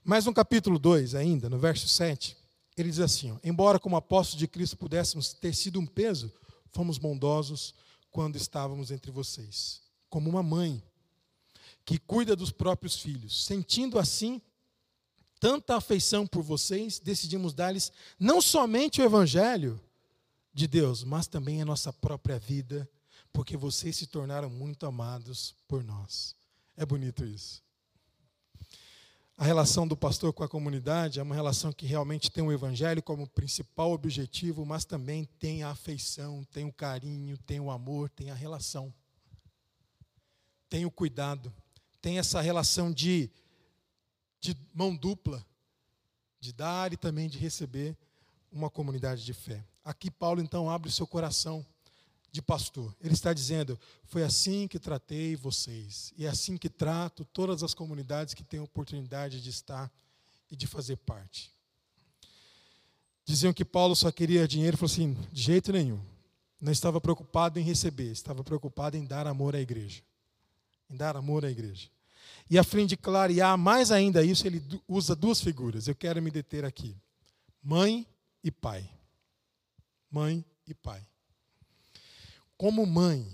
Mas 0.04 0.26
no 0.26 0.34
capítulo 0.34 0.78
2, 0.78 1.14
ainda, 1.14 1.48
no 1.48 1.58
verso 1.58 1.88
7, 1.88 2.36
ele 2.76 2.90
diz 2.90 3.00
assim: 3.00 3.30
ó, 3.30 3.38
Embora 3.42 3.78
como 3.78 3.96
apóstolos 3.96 4.38
de 4.38 4.46
Cristo 4.46 4.76
pudéssemos 4.76 5.32
ter 5.32 5.54
sido 5.54 5.80
um 5.80 5.86
peso, 5.86 6.30
fomos 6.72 6.98
bondosos 6.98 7.74
quando 8.10 8.36
estávamos 8.36 8.90
entre 8.90 9.10
vocês, 9.10 9.80
como 10.08 10.28
uma 10.28 10.42
mãe 10.42 10.82
que 11.84 11.98
cuida 11.98 12.36
dos 12.36 12.50
próprios 12.50 12.96
filhos. 12.96 13.44
Sentindo 13.44 13.98
assim 13.98 14.42
tanta 15.40 15.76
afeição 15.76 16.26
por 16.26 16.42
vocês, 16.42 16.98
decidimos 16.98 17.54
dar-lhes 17.54 17.92
não 18.18 18.40
somente 18.40 19.00
o 19.00 19.04
evangelho 19.04 19.80
de 20.52 20.66
Deus, 20.66 21.04
mas 21.04 21.26
também 21.26 21.62
a 21.62 21.64
nossa 21.64 21.92
própria 21.92 22.38
vida, 22.38 22.88
porque 23.32 23.56
vocês 23.56 23.96
se 23.96 24.06
tornaram 24.06 24.50
muito 24.50 24.84
amados 24.84 25.54
por 25.68 25.84
nós. 25.84 26.34
É 26.76 26.84
bonito 26.84 27.24
isso. 27.24 27.62
A 29.38 29.44
relação 29.44 29.88
do 29.88 29.96
pastor 29.96 30.34
com 30.34 30.44
a 30.44 30.48
comunidade 30.48 31.18
é 31.18 31.22
uma 31.22 31.34
relação 31.34 31.72
que 31.72 31.86
realmente 31.86 32.30
tem 32.30 32.44
o 32.44 32.52
evangelho 32.52 33.02
como 33.02 33.26
principal 33.26 33.92
objetivo, 33.92 34.66
mas 34.66 34.84
também 34.84 35.24
tem 35.38 35.62
a 35.62 35.70
afeição, 35.70 36.44
tem 36.52 36.66
o 36.66 36.72
carinho, 36.72 37.38
tem 37.38 37.58
o 37.58 37.70
amor, 37.70 38.10
tem 38.10 38.30
a 38.30 38.34
relação. 38.34 38.92
Tem 40.68 40.84
o 40.84 40.90
cuidado 40.90 41.50
tem 42.00 42.18
essa 42.18 42.40
relação 42.40 42.92
de, 42.92 43.30
de 44.40 44.56
mão 44.72 44.94
dupla, 44.94 45.44
de 46.40 46.52
dar 46.52 46.92
e 46.92 46.96
também 46.96 47.28
de 47.28 47.38
receber 47.38 47.96
uma 48.50 48.70
comunidade 48.70 49.24
de 49.24 49.34
fé. 49.34 49.64
Aqui 49.84 50.10
Paulo 50.10 50.40
então 50.40 50.70
abre 50.70 50.88
o 50.88 50.92
seu 50.92 51.06
coração 51.06 51.64
de 52.30 52.42
pastor. 52.42 52.94
Ele 53.00 53.14
está 53.14 53.32
dizendo: 53.32 53.78
foi 54.04 54.22
assim 54.22 54.68
que 54.68 54.78
tratei 54.78 55.36
vocês, 55.36 56.12
e 56.16 56.26
é 56.26 56.28
assim 56.28 56.56
que 56.56 56.68
trato 56.68 57.24
todas 57.26 57.62
as 57.62 57.74
comunidades 57.74 58.34
que 58.34 58.44
têm 58.44 58.60
oportunidade 58.60 59.40
de 59.40 59.50
estar 59.50 59.90
e 60.50 60.56
de 60.56 60.66
fazer 60.66 60.96
parte. 60.96 61.52
Diziam 63.24 63.52
que 63.52 63.64
Paulo 63.64 63.94
só 63.94 64.10
queria 64.10 64.48
dinheiro, 64.48 64.76
falou 64.76 64.90
assim: 64.90 65.16
de 65.32 65.42
jeito 65.42 65.72
nenhum. 65.72 66.00
Não 66.60 66.72
estava 66.72 67.00
preocupado 67.00 67.60
em 67.60 67.62
receber, 67.62 68.10
estava 68.10 68.42
preocupado 68.42 68.96
em 68.96 69.04
dar 69.04 69.28
amor 69.28 69.54
à 69.54 69.60
igreja 69.60 70.02
em 70.90 70.96
dar 70.96 71.16
amor 71.16 71.44
à 71.44 71.50
igreja. 71.50 71.88
E 72.50 72.58
a 72.58 72.64
fim 72.64 72.86
de 72.86 72.96
clarear 72.96 73.56
mais 73.58 73.90
ainda 73.90 74.24
isso, 74.24 74.46
ele 74.46 74.62
usa 74.86 75.14
duas 75.14 75.40
figuras. 75.40 75.86
Eu 75.86 75.94
quero 75.94 76.22
me 76.22 76.30
deter 76.30 76.64
aqui: 76.64 76.96
mãe 77.62 78.06
e 78.42 78.50
pai. 78.50 78.88
Mãe 80.10 80.44
e 80.66 80.74
pai. 80.74 81.06
Como 82.58 82.84
mãe, 82.84 83.26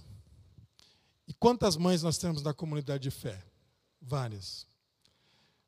e 1.26 1.34
quantas 1.34 1.76
mães 1.76 2.02
nós 2.02 2.18
temos 2.18 2.42
na 2.42 2.54
comunidade 2.54 3.02
de 3.02 3.10
fé? 3.10 3.42
Várias. 4.00 4.66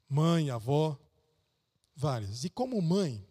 Mãe, 0.09 0.51
avó, 0.51 0.97
várias. 1.97 2.45
E 2.45 2.51
como 2.51 2.81
mãe, 2.81 3.27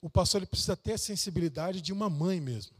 o 0.00 0.08
pastor 0.08 0.40
ele 0.40 0.46
precisa 0.46 0.76
ter 0.76 0.92
a 0.92 0.98
sensibilidade 0.98 1.80
de 1.80 1.92
uma 1.92 2.08
mãe 2.08 2.40
mesmo 2.40 2.76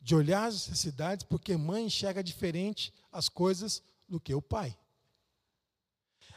de 0.00 0.14
olhar 0.14 0.46
as 0.46 0.54
necessidades, 0.54 1.24
porque 1.24 1.56
mãe 1.56 1.86
enxerga 1.86 2.24
diferente 2.24 2.92
as 3.12 3.28
coisas 3.28 3.82
do 4.08 4.18
que 4.18 4.34
o 4.34 4.40
pai. 4.40 4.76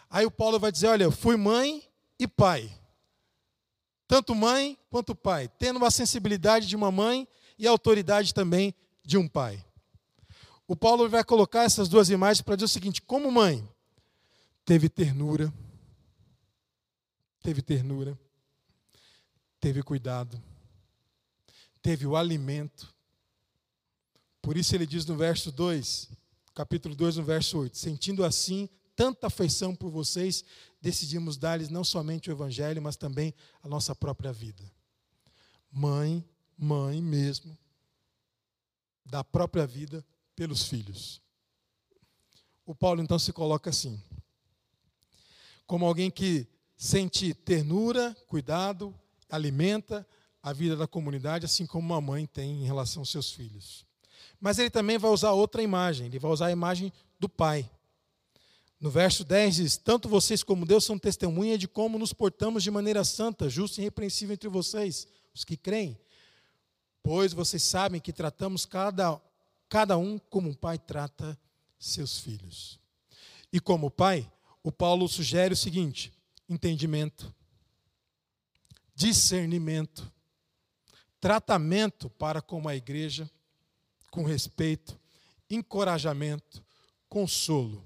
Aí 0.10 0.26
o 0.26 0.32
Paulo 0.32 0.60
vai 0.60 0.72
dizer: 0.72 0.88
Olha, 0.88 1.06
eu 1.06 1.12
fui 1.12 1.38
mãe 1.38 1.82
e 2.20 2.28
pai. 2.28 2.72
Tanto 4.08 4.36
mãe 4.36 4.78
quanto 4.90 5.16
pai, 5.16 5.48
tendo 5.48 5.78
uma 5.78 5.90
sensibilidade 5.90 6.68
de 6.68 6.76
uma 6.76 6.92
mãe 6.92 7.28
e 7.58 7.66
a 7.66 7.72
autoridade 7.72 8.34
também 8.34 8.76
de 9.04 9.18
um 9.18 9.28
pai. 9.28 9.64
O 10.68 10.76
Paulo 10.76 11.10
vai 11.10 11.24
colocar 11.24 11.64
essas 11.64 11.90
duas 11.90 12.10
imagens 12.10 12.42
para 12.42 12.56
dizer 12.56 12.66
o 12.66 12.70
seguinte: 12.70 13.02
como 13.02 13.32
mãe, 13.32 13.68
teve 14.66 14.90
ternura, 14.90 15.54
teve 17.42 17.62
ternura, 17.62 18.18
teve 19.60 19.84
cuidado, 19.84 20.42
teve 21.82 22.08
o 22.08 22.16
alimento, 22.16 22.94
por 24.42 24.58
isso 24.58 24.76
ele 24.76 24.86
diz 24.86 25.06
no 25.06 25.16
verso 25.16 25.52
2, 25.52 26.10
capítulo 26.54 26.96
2, 26.96 27.18
no 27.18 27.24
verso 27.24 27.60
8: 27.60 27.78
Sentindo 27.78 28.24
assim 28.24 28.70
tanta 28.96 29.28
afeição 29.28 29.76
por 29.76 29.90
vocês, 29.90 30.44
decidimos 30.82 31.38
dar-lhes 31.38 31.70
não 31.70 31.84
somente 31.84 32.30
o 32.30 32.34
evangelho, 32.34 32.82
mas 32.82 32.96
também 32.96 33.34
a 33.62 33.68
nossa 33.68 33.96
própria 33.96 34.32
vida. 34.32 34.64
Mãe, 35.72 36.24
mãe 36.58 37.02
mesmo, 37.02 37.58
da 39.06 39.24
própria 39.24 39.66
vida 39.66 40.06
pelos 40.36 40.64
filhos. 40.64 41.22
O 42.66 42.74
Paulo 42.74 43.02
então 43.02 43.20
se 43.20 43.34
coloca 43.34 43.70
assim, 43.70 44.02
como 45.68 45.86
alguém 45.86 46.10
que 46.10 46.48
sente 46.78 47.34
ternura, 47.34 48.16
cuidado, 48.28 48.94
alimenta 49.30 50.08
a 50.42 50.52
vida 50.52 50.76
da 50.76 50.88
comunidade, 50.88 51.46
assim 51.46 51.66
como 51.66 51.86
uma 51.86 52.02
mãe 52.02 52.26
tem 52.26 52.62
em 52.62 52.66
relação 52.66 53.02
aos 53.02 53.10
seus 53.10 53.32
filhos. 53.32 53.86
Mas 54.40 54.60
ele 54.60 54.70
também 54.70 54.98
vai 54.98 55.10
usar 55.10 55.32
outra 55.32 55.64
imagem, 55.64 56.08
ele 56.08 56.20
vai 56.20 56.32
usar 56.32 56.48
a 56.48 56.52
imagem 56.52 56.92
do 57.20 57.30
Pai. 57.30 57.70
No 58.80 58.90
verso 58.90 59.24
10 59.24 59.56
diz: 59.56 59.78
Tanto 59.78 60.10
vocês 60.10 60.44
como 60.44 60.66
Deus 60.66 60.84
são 60.84 61.00
testemunha 61.00 61.58
de 61.58 61.68
como 61.68 61.98
nos 61.98 62.12
portamos 62.12 62.62
de 62.62 62.70
maneira 62.70 63.06
santa, 63.06 63.50
justa 63.50 63.80
e 63.80 63.84
irrepreensível 63.84 64.34
entre 64.34 64.50
vocês, 64.50 65.08
os 65.34 65.46
que 65.46 65.56
creem. 65.56 65.98
Pois 67.04 67.34
vocês 67.34 67.62
sabem 67.62 68.02
que 68.02 68.12
tratamos 68.12 68.66
cada, 68.66 69.22
cada 69.70 69.98
um 69.98 70.18
como 70.18 70.50
um 70.50 70.54
pai 70.54 70.80
trata 70.80 71.38
seus 71.78 72.18
filhos. 72.18 72.80
E 73.52 73.60
como 73.60 73.92
pai, 73.92 74.32
o 74.64 74.72
Paulo 74.72 75.08
sugere 75.08 75.54
o 75.54 75.58
seguinte: 75.58 76.12
entendimento, 76.50 77.32
discernimento, 78.96 80.12
tratamento 81.20 82.10
para 82.10 82.42
com 82.42 82.68
a 82.68 82.76
igreja 82.76 83.30
com 84.14 84.24
respeito, 84.24 84.96
encorajamento, 85.50 86.64
consolo. 87.10 87.84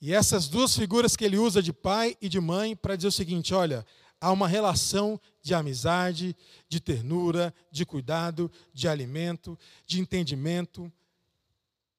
E 0.00 0.14
essas 0.14 0.46
duas 0.46 0.76
figuras 0.76 1.16
que 1.16 1.24
ele 1.24 1.36
usa 1.36 1.60
de 1.60 1.72
pai 1.72 2.16
e 2.22 2.28
de 2.28 2.38
mãe 2.38 2.76
para 2.76 2.94
dizer 2.94 3.08
o 3.08 3.12
seguinte: 3.12 3.52
olha, 3.52 3.84
há 4.20 4.32
uma 4.32 4.48
relação 4.48 5.20
de 5.42 5.54
amizade, 5.54 6.36
de 6.68 6.80
ternura, 6.80 7.54
de 7.70 7.86
cuidado, 7.86 8.50
de 8.72 8.88
alimento, 8.88 9.58
de 9.86 10.00
entendimento, 10.00 10.92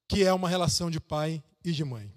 que 0.06 0.24
é 0.24 0.32
uma 0.32 0.48
relação 0.48 0.90
de 0.90 1.00
pai 1.00 1.42
e 1.64 1.72
de 1.72 1.84
mãe. 1.84 2.12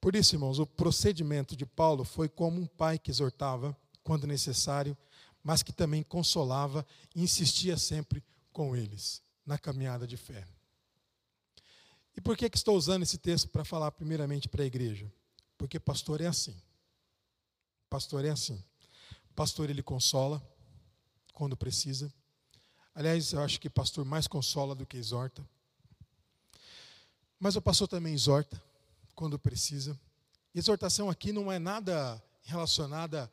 Por 0.00 0.16
isso, 0.16 0.34
irmãos, 0.34 0.58
o 0.58 0.66
procedimento 0.66 1.54
de 1.54 1.66
Paulo 1.66 2.04
foi 2.04 2.28
como 2.28 2.60
um 2.60 2.66
pai 2.66 2.98
que 2.98 3.10
exortava 3.10 3.76
quando 4.02 4.26
necessário, 4.26 4.96
mas 5.42 5.62
que 5.62 5.72
também 5.72 6.02
consolava 6.02 6.86
e 7.14 7.22
insistia 7.22 7.76
sempre 7.76 8.24
com 8.52 8.74
eles 8.74 9.22
na 9.44 9.58
caminhada 9.58 10.06
de 10.06 10.16
fé. 10.16 10.46
E 12.16 12.20
por 12.20 12.36
que, 12.36 12.50
que 12.50 12.56
estou 12.56 12.76
usando 12.76 13.02
esse 13.02 13.18
texto 13.18 13.48
para 13.48 13.64
falar 13.64 13.90
primeiramente 13.92 14.48
para 14.48 14.62
a 14.62 14.66
igreja? 14.66 15.10
Porque 15.56 15.78
pastor 15.78 16.20
é 16.20 16.26
assim. 16.26 16.56
Pastor 17.88 18.24
é 18.24 18.30
assim. 18.30 18.62
Pastor 19.40 19.70
ele 19.70 19.82
consola 19.82 20.46
quando 21.32 21.56
precisa. 21.56 22.12
Aliás, 22.94 23.32
eu 23.32 23.40
acho 23.40 23.58
que 23.58 23.70
pastor 23.70 24.04
mais 24.04 24.26
consola 24.26 24.74
do 24.74 24.84
que 24.84 24.98
exorta. 24.98 25.42
Mas 27.38 27.56
o 27.56 27.62
pastor 27.62 27.88
também 27.88 28.12
exorta 28.12 28.62
quando 29.14 29.38
precisa. 29.38 29.98
Exortação 30.54 31.08
aqui 31.08 31.32
não 31.32 31.50
é 31.50 31.58
nada 31.58 32.22
relacionada 32.42 33.32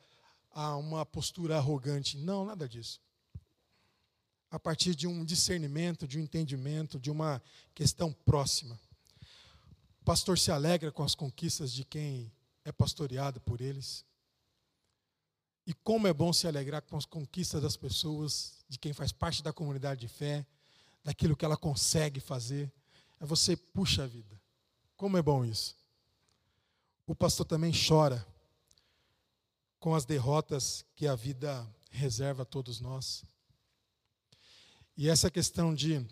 a 0.50 0.78
uma 0.78 1.04
postura 1.04 1.58
arrogante. 1.58 2.16
Não, 2.16 2.46
nada 2.46 2.66
disso. 2.66 3.02
A 4.50 4.58
partir 4.58 4.94
de 4.94 5.06
um 5.06 5.26
discernimento, 5.26 6.08
de 6.08 6.18
um 6.18 6.22
entendimento, 6.22 6.98
de 6.98 7.10
uma 7.10 7.42
questão 7.74 8.14
próxima. 8.24 8.80
O 10.00 10.04
pastor 10.06 10.38
se 10.38 10.50
alegra 10.50 10.90
com 10.90 11.02
as 11.02 11.14
conquistas 11.14 11.70
de 11.70 11.84
quem 11.84 12.32
é 12.64 12.72
pastoreado 12.72 13.42
por 13.42 13.60
eles. 13.60 14.07
E 15.68 15.74
como 15.74 16.06
é 16.06 16.14
bom 16.14 16.32
se 16.32 16.48
alegrar 16.48 16.80
com 16.80 16.96
as 16.96 17.04
conquistas 17.04 17.60
das 17.60 17.76
pessoas, 17.76 18.64
de 18.70 18.78
quem 18.78 18.94
faz 18.94 19.12
parte 19.12 19.42
da 19.42 19.52
comunidade 19.52 20.00
de 20.00 20.08
fé, 20.08 20.46
daquilo 21.04 21.36
que 21.36 21.44
ela 21.44 21.58
consegue 21.58 22.20
fazer. 22.20 22.72
É 23.20 23.26
você 23.26 23.54
puxa 23.54 24.04
a 24.04 24.06
vida. 24.06 24.40
Como 24.96 25.18
é 25.18 25.20
bom 25.20 25.44
isso. 25.44 25.76
O 27.06 27.14
pastor 27.14 27.44
também 27.44 27.70
chora 27.70 28.26
com 29.78 29.94
as 29.94 30.06
derrotas 30.06 30.86
que 30.96 31.06
a 31.06 31.14
vida 31.14 31.68
reserva 31.90 32.44
a 32.44 32.46
todos 32.46 32.80
nós. 32.80 33.22
E 34.96 35.06
essa 35.06 35.30
questão 35.30 35.74
de 35.74 36.02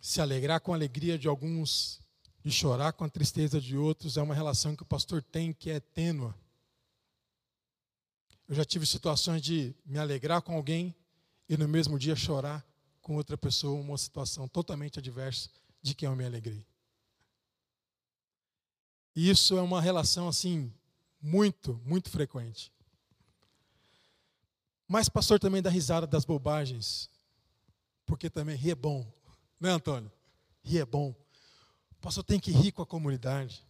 se 0.00 0.20
alegrar 0.20 0.60
com 0.60 0.72
a 0.72 0.76
alegria 0.76 1.18
de 1.18 1.26
alguns 1.26 2.00
e 2.44 2.52
chorar 2.52 2.92
com 2.92 3.02
a 3.02 3.08
tristeza 3.08 3.60
de 3.60 3.76
outros 3.76 4.16
é 4.16 4.22
uma 4.22 4.32
relação 4.32 4.76
que 4.76 4.84
o 4.84 4.86
pastor 4.86 5.24
tem 5.24 5.52
que 5.52 5.70
é 5.70 5.80
tênua. 5.80 6.32
Eu 8.48 8.54
já 8.54 8.64
tive 8.64 8.86
situações 8.86 9.42
de 9.42 9.74
me 9.84 9.98
alegrar 9.98 10.40
com 10.40 10.54
alguém 10.54 10.94
e 11.48 11.56
no 11.56 11.66
mesmo 11.66 11.98
dia 11.98 12.14
chorar 12.14 12.64
com 13.02 13.16
outra 13.16 13.36
pessoa, 13.36 13.80
uma 13.80 13.98
situação 13.98 14.48
totalmente 14.48 14.98
adversa 14.98 15.48
de 15.80 15.94
quem 15.94 16.08
eu 16.08 16.16
me 16.16 16.24
alegrei. 16.24 16.66
E 19.14 19.30
isso 19.30 19.56
é 19.56 19.62
uma 19.62 19.80
relação 19.80 20.28
assim 20.28 20.72
muito, 21.20 21.80
muito 21.84 22.10
frequente. 22.10 22.72
Mas 24.88 25.08
pastor 25.08 25.38
também 25.38 25.62
dá 25.62 25.70
risada 25.70 26.06
das 26.06 26.24
bobagens, 26.24 27.10
porque 28.04 28.30
também 28.30 28.56
rir 28.56 28.72
é 28.72 28.74
bom, 28.74 29.04
né, 29.58 29.70
Antônio? 29.70 30.10
Rir 30.62 30.80
é 30.80 30.84
bom. 30.84 31.14
O 31.90 31.94
pastor 32.00 32.22
tem 32.22 32.38
que 32.38 32.52
rir 32.52 32.72
com 32.72 32.82
a 32.82 32.86
comunidade 32.86 33.66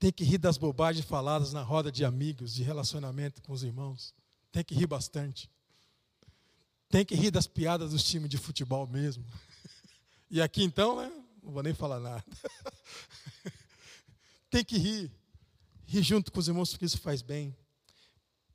tem 0.00 0.10
que 0.10 0.24
rir 0.24 0.38
das 0.38 0.56
bobagens 0.56 1.04
faladas 1.04 1.52
na 1.52 1.62
roda 1.62 1.92
de 1.92 2.06
amigos, 2.06 2.54
de 2.54 2.62
relacionamento 2.62 3.42
com 3.42 3.52
os 3.52 3.62
irmãos. 3.62 4.14
Tem 4.50 4.64
que 4.64 4.74
rir 4.74 4.86
bastante. 4.86 5.50
Tem 6.88 7.04
que 7.04 7.14
rir 7.14 7.30
das 7.30 7.46
piadas 7.46 7.90
dos 7.90 8.02
times 8.02 8.30
de 8.30 8.38
futebol 8.38 8.86
mesmo. 8.86 9.22
E 10.30 10.40
aqui 10.40 10.64
então, 10.64 10.96
né? 10.96 11.12
Não 11.42 11.52
vou 11.52 11.62
nem 11.62 11.74
falar 11.74 12.00
nada. 12.00 12.24
Tem 14.50 14.64
que 14.64 14.78
rir. 14.78 15.12
Rir 15.86 16.02
junto 16.02 16.32
com 16.32 16.40
os 16.40 16.48
irmãos, 16.48 16.70
porque 16.70 16.86
isso 16.86 16.98
faz 16.98 17.20
bem. 17.20 17.54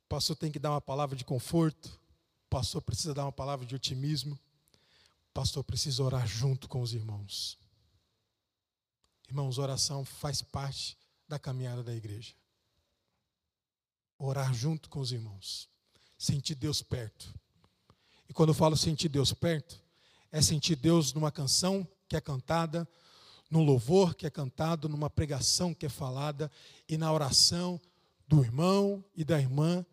O 0.04 0.08
pastor 0.08 0.36
tem 0.36 0.50
que 0.50 0.58
dar 0.58 0.72
uma 0.72 0.80
palavra 0.80 1.14
de 1.16 1.24
conforto. 1.24 1.86
O 2.46 2.50
pastor 2.50 2.82
precisa 2.82 3.14
dar 3.14 3.24
uma 3.24 3.32
palavra 3.32 3.64
de 3.64 3.74
otimismo. 3.74 4.34
O 4.34 5.32
pastor 5.32 5.62
precisa 5.62 6.02
orar 6.02 6.26
junto 6.26 6.68
com 6.68 6.80
os 6.80 6.92
irmãos. 6.92 7.56
Irmãos, 9.28 9.58
oração 9.58 10.04
faz 10.04 10.42
parte 10.42 10.96
da 11.28 11.38
caminhada 11.38 11.82
da 11.82 11.94
igreja. 11.94 12.34
Orar 14.18 14.52
junto 14.54 14.88
com 14.88 15.00
os 15.00 15.12
irmãos. 15.12 15.68
Sentir 16.18 16.54
Deus 16.54 16.82
perto. 16.82 17.34
E 18.28 18.32
quando 18.32 18.50
eu 18.50 18.54
falo 18.54 18.76
sentir 18.76 19.08
Deus 19.08 19.32
perto, 19.32 19.80
é 20.32 20.40
sentir 20.42 20.76
Deus 20.76 21.12
numa 21.12 21.30
canção 21.30 21.86
que 22.08 22.16
é 22.16 22.20
cantada, 22.20 22.88
num 23.50 23.62
louvor 23.62 24.14
que 24.14 24.26
é 24.26 24.30
cantado, 24.30 24.88
numa 24.88 25.08
pregação 25.08 25.72
que 25.72 25.86
é 25.86 25.88
falada 25.88 26.50
e 26.88 26.96
na 26.96 27.12
oração 27.12 27.80
do 28.26 28.42
irmão 28.42 29.04
e 29.14 29.24
da 29.24 29.38
irmã, 29.38 29.84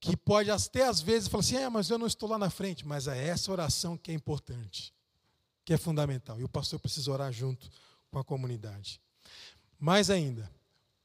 que 0.00 0.16
pode 0.16 0.50
até 0.50 0.86
às 0.86 1.00
vezes 1.00 1.28
falar 1.28 1.40
assim: 1.40 1.56
é, 1.56 1.68
mas 1.68 1.90
eu 1.90 1.98
não 1.98 2.06
estou 2.06 2.28
lá 2.28 2.38
na 2.38 2.50
frente, 2.50 2.86
mas 2.86 3.06
é 3.06 3.26
essa 3.26 3.50
oração 3.52 3.96
que 3.96 4.10
é 4.10 4.14
importante, 4.14 4.92
que 5.64 5.72
é 5.72 5.78
fundamental. 5.78 6.40
E 6.40 6.44
o 6.44 6.48
pastor 6.48 6.78
precisa 6.80 7.10
orar 7.10 7.32
junto 7.32 7.70
com 8.10 8.18
a 8.18 8.24
comunidade. 8.24 9.00
Mais 9.78 10.10
ainda, 10.10 10.50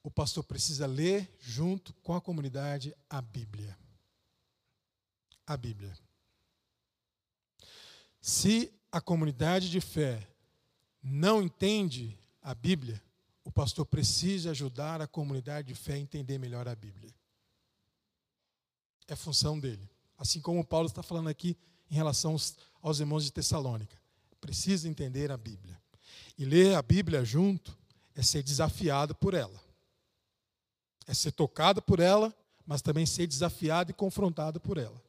o 0.01 0.09
pastor 0.09 0.43
precisa 0.43 0.85
ler 0.87 1.33
junto 1.39 1.93
com 1.95 2.15
a 2.15 2.21
comunidade 2.21 2.95
a 3.09 3.21
Bíblia. 3.21 3.77
A 5.45 5.55
Bíblia. 5.55 5.97
Se 8.19 8.73
a 8.91 8.99
comunidade 8.99 9.69
de 9.69 9.79
fé 9.79 10.27
não 11.01 11.41
entende 11.41 12.17
a 12.41 12.55
Bíblia, 12.55 13.01
o 13.43 13.51
pastor 13.51 13.85
precisa 13.85 14.51
ajudar 14.51 15.01
a 15.01 15.07
comunidade 15.07 15.67
de 15.67 15.75
fé 15.75 15.93
a 15.93 15.99
entender 15.99 16.37
melhor 16.37 16.67
a 16.67 16.75
Bíblia. 16.75 17.13
É 19.07 19.15
função 19.15 19.59
dele. 19.59 19.89
Assim 20.17 20.39
como 20.39 20.65
Paulo 20.65 20.87
está 20.87 21.03
falando 21.03 21.27
aqui 21.27 21.57
em 21.91 21.95
relação 21.95 22.31
aos, 22.31 22.57
aos 22.81 22.99
irmãos 22.99 23.25
de 23.25 23.31
Tessalônica. 23.31 24.01
Precisa 24.39 24.87
entender 24.87 25.31
a 25.31 25.37
Bíblia. 25.37 25.81
E 26.37 26.45
ler 26.45 26.75
a 26.75 26.81
Bíblia 26.81 27.23
junto 27.23 27.77
é 28.15 28.21
ser 28.21 28.43
desafiado 28.43 29.15
por 29.15 29.33
ela. 29.33 29.61
É 31.07 31.13
ser 31.13 31.31
tocado 31.31 31.81
por 31.81 31.99
ela, 31.99 32.33
mas 32.65 32.81
também 32.81 33.05
ser 33.05 33.27
desafiado 33.27 33.91
e 33.91 33.93
confrontado 33.93 34.59
por 34.59 34.77
ela. 34.77 35.01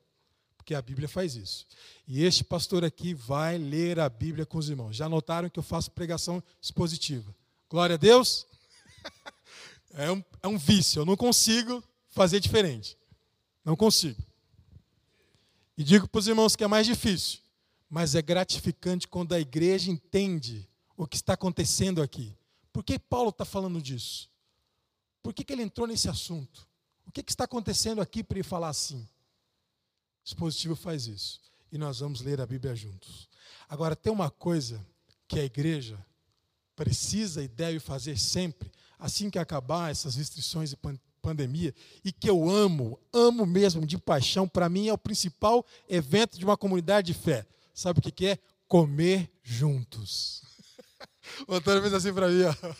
Porque 0.57 0.75
a 0.75 0.83
Bíblia 0.83 1.09
faz 1.09 1.37
isso. 1.37 1.67
E 2.09 2.25
este 2.25 2.43
pastor 2.43 2.85
aqui 2.85 3.13
vai 3.13 3.59
ler 3.59 4.01
a 4.01 4.09
Bíblia 4.09 4.47
com 4.47 4.59
os 4.59 4.69
irmãos. 4.69 4.97
Já 4.97 5.09
notaram 5.09 5.51
que 5.51 5.59
eu 5.59 5.63
faço 5.63 5.91
pregação 5.91 6.43
expositiva. 6.61 7.35
Glória 7.69 7.95
a 7.95 7.99
Deus. 7.99 8.47
É 9.97 10.11
um, 10.11 10.25
é 10.43 10.49
um 10.49 10.59
vício, 10.59 10.99
eu 10.99 11.07
não 11.07 11.17
consigo 11.17 11.81
fazer 12.09 12.41
diferente. 12.41 12.99
Não 13.65 13.77
consigo. 13.77 14.21
E 15.79 15.85
digo 15.85 16.09
para 16.09 16.19
os 16.19 16.27
irmãos 16.27 16.57
que 16.57 16.65
é 16.65 16.67
mais 16.67 16.85
difícil, 16.85 17.39
mas 17.89 18.17
é 18.17 18.23
gratificante 18.23 19.07
quando 19.07 19.35
a 19.35 19.41
igreja 19.41 19.91
entende 19.91 20.69
o 20.97 21.07
que 21.07 21.15
está 21.15 21.35
acontecendo 21.35 22.03
aqui. 22.03 22.37
Por 22.75 22.83
que 22.83 22.99
Paulo 22.99 23.29
está 23.29 23.45
falando 23.45 23.81
disso? 23.81 24.29
Por 25.23 25.33
que, 25.33 25.45
que 25.45 25.53
ele 25.53 25.63
entrou 25.63 25.87
nesse 25.87 26.09
assunto? 26.09 26.69
O 27.07 27.13
que, 27.13 27.23
que 27.23 27.31
está 27.31 27.45
acontecendo 27.45 28.03
aqui 28.03 28.25
para 28.25 28.37
ele 28.37 28.43
falar 28.43 28.69
assim? 28.69 28.99
O 28.99 30.25
dispositivo 30.25 30.75
faz 30.75 31.07
isso. 31.07 31.41
E 31.71 31.79
nós 31.79 32.01
vamos 32.01 32.21
ler 32.21 32.41
a 32.41 32.47
Bíblia 32.47 32.75
juntos. 32.75 33.29
Agora, 33.69 33.95
tem 33.95 34.13
uma 34.13 34.29
coisa 34.29 34.85
que 35.29 35.39
a 35.39 35.45
igreja 35.45 36.05
precisa 36.75 37.45
e 37.45 37.47
deve 37.47 37.79
fazer 37.79 38.19
sempre, 38.19 38.73
assim 38.99 39.31
que 39.31 39.39
acabar 39.39 39.93
essas 39.93 40.17
restrições 40.17 40.73
e 40.73 40.79
pandemia, 41.23 41.73
e 42.05 42.11
que 42.11 42.29
eu 42.29 42.51
amo, 42.51 42.99
amo 43.13 43.47
mesmo 43.47 43.87
de 43.87 43.99
paixão, 43.99 44.49
para 44.49 44.69
mim 44.69 44.89
é 44.89 44.93
o 44.93 44.99
principal 44.99 45.65
evento 45.89 46.37
de 46.37 46.45
uma 46.45 46.57
comunidade 46.57 47.13
de 47.13 47.15
fé. 47.15 47.47
Sabe 47.73 48.01
o 48.01 48.03
que, 48.03 48.11
que 48.11 48.27
é? 48.27 48.39
Comer 48.67 49.31
juntos. 49.45 50.43
O 51.49 51.55
Antônio 51.55 51.81
fez 51.81 51.95
assim 51.95 52.13
para 52.13 52.29
mim, 52.29 52.43
ó. 52.43 52.75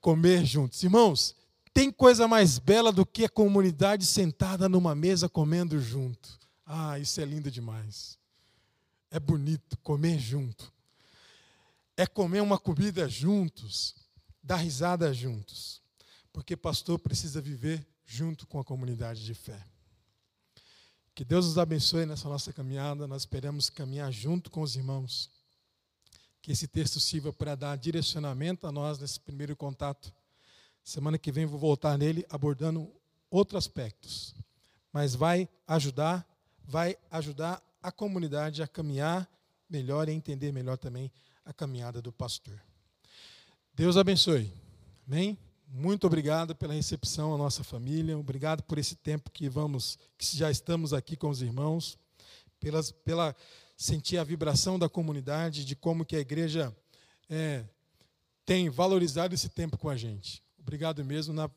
comer 0.00 0.44
juntos. 0.44 0.82
Irmãos, 0.82 1.34
tem 1.72 1.90
coisa 1.90 2.26
mais 2.26 2.58
bela 2.58 2.92
do 2.92 3.04
que 3.04 3.24
a 3.24 3.28
comunidade 3.28 4.06
sentada 4.06 4.68
numa 4.68 4.94
mesa 4.94 5.28
comendo 5.28 5.80
junto. 5.80 6.38
Ah, 6.64 6.98
isso 6.98 7.20
é 7.20 7.24
lindo 7.24 7.50
demais. 7.50 8.18
É 9.10 9.20
bonito 9.20 9.78
comer 9.78 10.18
junto. 10.18 10.72
É 11.96 12.06
comer 12.06 12.40
uma 12.42 12.58
comida 12.58 13.08
juntos, 13.08 13.94
dar 14.42 14.56
risada 14.56 15.12
juntos. 15.14 15.82
Porque 16.32 16.56
pastor 16.56 16.98
precisa 16.98 17.40
viver 17.40 17.86
junto 18.04 18.46
com 18.46 18.60
a 18.60 18.64
comunidade 18.64 19.24
de 19.24 19.32
fé. 19.32 19.64
Que 21.14 21.24
Deus 21.24 21.46
nos 21.46 21.56
abençoe 21.56 22.04
nessa 22.04 22.28
nossa 22.28 22.52
caminhada. 22.52 23.06
Nós 23.06 23.22
esperamos 23.22 23.70
caminhar 23.70 24.12
junto 24.12 24.50
com 24.50 24.60
os 24.60 24.76
irmãos 24.76 25.30
que 26.46 26.52
esse 26.52 26.68
texto 26.68 27.00
sirva 27.00 27.32
para 27.32 27.56
dar 27.56 27.76
direcionamento 27.76 28.68
a 28.68 28.70
nós 28.70 29.00
nesse 29.00 29.18
primeiro 29.18 29.56
contato. 29.56 30.14
Semana 30.84 31.18
que 31.18 31.32
vem 31.32 31.44
vou 31.44 31.58
voltar 31.58 31.98
nele 31.98 32.24
abordando 32.30 32.88
outros 33.28 33.58
aspectos. 33.58 34.32
mas 34.92 35.16
vai 35.16 35.48
ajudar, 35.66 36.24
vai 36.64 36.96
ajudar 37.10 37.60
a 37.82 37.90
comunidade 37.90 38.62
a 38.62 38.68
caminhar 38.68 39.28
melhor 39.68 40.08
e 40.08 40.12
entender 40.12 40.52
melhor 40.52 40.78
também 40.78 41.10
a 41.44 41.52
caminhada 41.52 42.00
do 42.00 42.12
pastor. 42.12 42.62
Deus 43.74 43.96
abençoe. 43.96 44.52
Amém? 45.04 45.36
Muito 45.66 46.06
obrigado 46.06 46.54
pela 46.54 46.74
recepção 46.74 47.34
à 47.34 47.36
nossa 47.36 47.64
família. 47.64 48.16
Obrigado 48.16 48.62
por 48.62 48.78
esse 48.78 48.94
tempo 48.94 49.32
que 49.32 49.48
vamos, 49.48 49.98
que 50.16 50.36
já 50.36 50.48
estamos 50.48 50.92
aqui 50.92 51.16
com 51.16 51.28
os 51.28 51.42
irmãos, 51.42 51.98
pelas, 52.60 52.92
pela 52.92 53.34
sentir 53.76 54.18
a 54.18 54.24
vibração 54.24 54.78
da 54.78 54.88
comunidade, 54.88 55.64
de 55.64 55.76
como 55.76 56.04
que 56.04 56.16
a 56.16 56.20
igreja 56.20 56.74
é, 57.28 57.64
tem 58.44 58.70
valorizado 58.70 59.34
esse 59.34 59.48
tempo 59.48 59.76
com 59.76 59.88
a 59.88 59.96
gente. 59.96 60.42
Obrigado 60.58 61.04
mesmo 61.04 61.34
na, 61.34 61.50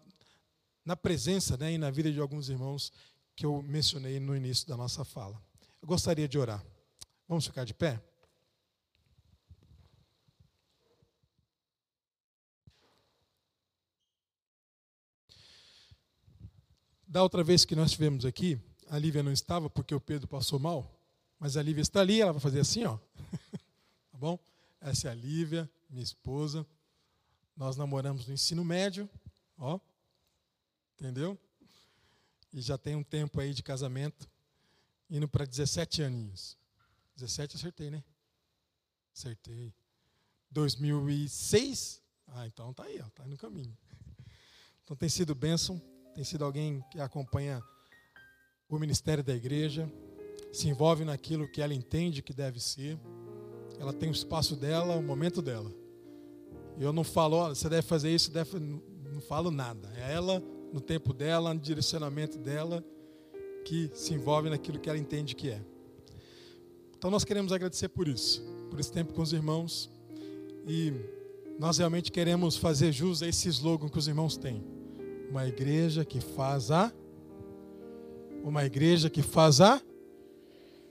na 0.84 0.96
presença 0.96 1.56
né, 1.56 1.74
e 1.74 1.78
na 1.78 1.90
vida 1.90 2.12
de 2.12 2.20
alguns 2.20 2.50
irmãos 2.50 2.92
que 3.36 3.46
eu 3.46 3.62
mencionei 3.62 4.20
no 4.20 4.36
início 4.36 4.68
da 4.68 4.76
nossa 4.76 5.06
fala. 5.06 5.42
Eu 5.82 5.88
gostaria 5.88 6.28
de 6.28 6.38
orar. 6.38 6.64
Vamos 7.28 7.46
ficar 7.46 7.64
de 7.64 7.74
pé? 7.74 8.02
Da 17.08 17.24
outra 17.24 17.44
vez 17.44 17.66
que 17.66 17.76
nós 17.76 17.88
estivemos 17.88 18.26
aqui, 18.26 18.60
a 18.88 19.00
Lívia 19.00 19.24
não 19.24 19.32
estava 19.32 19.70
porque 19.70 19.96
o 19.96 20.00
Pedro 20.00 20.28
passou 20.28 20.60
mal, 20.60 20.99
mas 21.40 21.56
a 21.56 21.64
Lívia 21.64 21.82
está 21.82 22.02
ali, 22.02 22.22
ela 22.22 22.34
vai 22.34 22.42
fazer 22.42 22.60
assim, 22.60 22.84
ó. 22.84 22.98
tá 24.12 24.18
bom? 24.18 24.38
Essa 24.82 25.08
é 25.08 25.12
a 25.12 25.14
Lívia, 25.14 25.70
minha 25.90 26.04
esposa. 26.04 26.66
Nós 27.56 27.78
namoramos 27.78 28.28
no 28.28 28.34
ensino 28.34 28.64
médio, 28.64 29.10
ó. 29.58 29.80
Entendeu? 30.96 31.40
E 32.52 32.62
já 32.62 32.78
tem 32.78 32.96
um 32.96 33.04
tempo 33.04 33.40
aí 33.40 33.54
de 33.54 33.64
casamento, 33.64 34.30
indo 35.10 35.28
para 35.28 35.46
17 35.46 36.04
aninhos. 36.04 36.58
17 37.16 37.56
acertei, 37.56 37.90
né? 37.90 38.04
Acertei. 39.16 39.74
2006? 40.52 42.02
Ah, 42.28 42.46
então 42.48 42.74
tá 42.74 42.84
aí, 42.84 43.00
ó, 43.02 43.10
tá 43.10 43.24
aí 43.24 43.30
no 43.30 43.38
caminho. 43.38 43.78
Então 44.84 44.96
tem 44.96 45.08
sido 45.10 45.34
bênção 45.34 45.82
tem 46.20 46.26
sido 46.26 46.44
alguém 46.44 46.84
que 46.92 47.00
acompanha 47.00 47.64
o 48.68 48.78
ministério 48.78 49.24
da 49.24 49.34
igreja, 49.34 49.90
se 50.52 50.68
envolve 50.68 51.04
naquilo 51.06 51.48
que 51.48 51.62
ela 51.62 51.74
entende 51.74 52.22
que 52.22 52.34
deve 52.34 52.60
ser. 52.60 52.98
Ela 53.80 53.94
tem 53.94 54.10
o 54.10 54.12
espaço 54.12 54.56
dela, 54.56 54.96
o 54.96 55.04
momento 55.04 55.42
dela. 55.42 55.72
E 56.78 56.84
eu 56.84 56.94
não 56.94 57.04
falo, 57.04 57.38
olha, 57.38 57.56
você 57.56 57.70
deve 57.70 57.84
fazer 57.84 58.10
isso, 58.10 58.32
deve, 58.32 58.60
não 58.60 59.22
falo 59.22 59.52
nada. 59.52 59.92
É 59.96 60.14
ela, 60.14 60.44
no 60.72 60.80
tempo 60.80 61.14
dela, 61.14 61.54
no 61.54 61.60
direcionamento 61.60 62.38
dela, 62.38 62.84
que 63.66 63.90
se 63.94 64.14
envolve 64.14 64.50
naquilo 64.50 64.80
que 64.80 64.90
ela 64.90 64.98
entende 64.98 65.36
que 65.36 65.50
é. 65.50 65.62
Então 66.98 67.10
nós 67.10 67.24
queremos 67.24 67.52
agradecer 67.52 67.90
por 67.90 68.08
isso, 68.08 68.44
por 68.70 68.80
esse 68.80 68.92
tempo 68.92 69.14
com 69.14 69.22
os 69.22 69.34
irmãos. 69.34 69.90
E 70.68 70.94
nós 71.58 71.78
realmente 71.78 72.12
queremos 72.12 72.58
fazer 72.58 72.92
jus 72.92 73.22
a 73.22 73.28
esse 73.28 73.48
slogan 73.50 73.90
que 73.90 73.98
os 73.98 74.08
irmãos 74.08 74.38
têm 74.38 74.64
uma 75.30 75.48
igreja 75.48 76.04
que 76.04 76.20
faz 76.20 76.72
a 76.72 76.92
uma 78.44 78.66
igreja 78.66 79.10
que 79.10 79.22
faz 79.22 79.62
a 79.62 79.82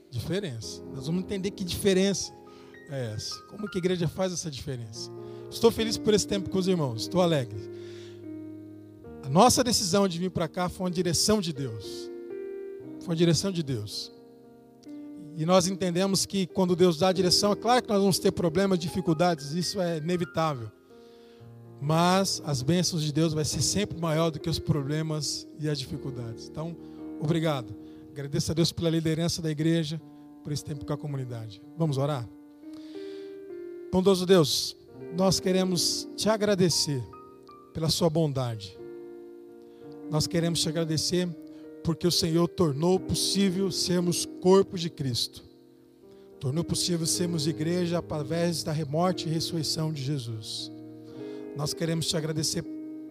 diferença. 0.09 0.83
Nós 0.93 1.07
vamos 1.07 1.23
entender 1.23 1.51
que 1.51 1.63
diferença 1.63 2.33
é 2.89 3.13
essa. 3.13 3.39
Como 3.43 3.69
que 3.69 3.77
a 3.77 3.79
igreja 3.79 4.07
faz 4.07 4.33
essa 4.33 4.49
diferença? 4.49 5.11
Estou 5.49 5.71
feliz 5.71 5.97
por 5.97 6.13
esse 6.13 6.27
tempo 6.27 6.49
com 6.49 6.57
os 6.57 6.67
irmãos, 6.67 7.03
estou 7.03 7.21
alegre. 7.21 7.59
A 9.23 9.29
nossa 9.29 9.63
decisão 9.63 10.07
de 10.07 10.17
vir 10.17 10.31
para 10.31 10.47
cá 10.47 10.69
foi 10.69 10.85
uma 10.85 10.91
direção 10.91 11.39
de 11.39 11.53
Deus. 11.53 12.09
Foi 12.99 13.09
uma 13.09 13.15
direção 13.15 13.51
de 13.51 13.61
Deus. 13.61 14.11
E 15.37 15.45
nós 15.45 15.67
entendemos 15.67 16.25
que 16.25 16.47
quando 16.47 16.75
Deus 16.75 16.97
dá 16.97 17.09
a 17.09 17.13
direção, 17.13 17.51
é 17.51 17.55
claro 17.55 17.81
que 17.81 17.89
nós 17.89 17.99
vamos 17.99 18.19
ter 18.19 18.31
problemas, 18.31 18.77
dificuldades, 18.77 19.53
isso 19.53 19.79
é 19.79 19.97
inevitável. 19.97 20.71
Mas 21.81 22.41
as 22.45 22.61
bênçãos 22.61 23.01
de 23.01 23.13
Deus 23.13 23.33
vai 23.33 23.45
ser 23.45 23.61
sempre 23.61 23.97
maior 23.97 24.31
do 24.31 24.39
que 24.39 24.49
os 24.49 24.59
problemas 24.59 25.47
e 25.59 25.69
as 25.69 25.79
dificuldades. 25.79 26.49
Então, 26.49 26.75
obrigado. 27.21 27.73
Agradeço 28.19 28.51
a 28.51 28.53
Deus 28.53 28.73
pela 28.73 28.89
liderança 28.89 29.41
da 29.41 29.49
igreja, 29.49 30.01
por 30.43 30.51
esse 30.51 30.65
tempo 30.65 30.85
com 30.85 30.91
a 30.91 30.97
comunidade. 30.97 31.61
Vamos 31.77 31.97
orar? 31.97 32.27
Bondoso 33.93 34.25
Deus, 34.25 34.75
nós 35.15 35.39
queremos 35.39 36.05
te 36.17 36.27
agradecer 36.27 37.01
pela 37.73 37.89
sua 37.89 38.09
bondade. 38.09 38.77
Nós 40.11 40.27
queremos 40.27 40.61
te 40.61 40.67
agradecer 40.67 41.29
porque 41.81 42.05
o 42.05 42.11
Senhor 42.11 42.45
tornou 42.49 42.99
possível 42.99 43.71
sermos 43.71 44.25
corpo 44.41 44.77
de 44.77 44.89
Cristo. 44.89 45.41
Tornou 46.41 46.65
possível 46.65 47.07
sermos 47.07 47.47
igreja 47.47 47.99
através 47.99 48.63
da 48.63 48.73
morte 48.85 49.29
e 49.29 49.31
ressurreição 49.31 49.93
de 49.93 50.03
Jesus. 50.03 50.69
Nós 51.55 51.73
queremos 51.73 52.07
te 52.09 52.17
agradecer 52.17 52.65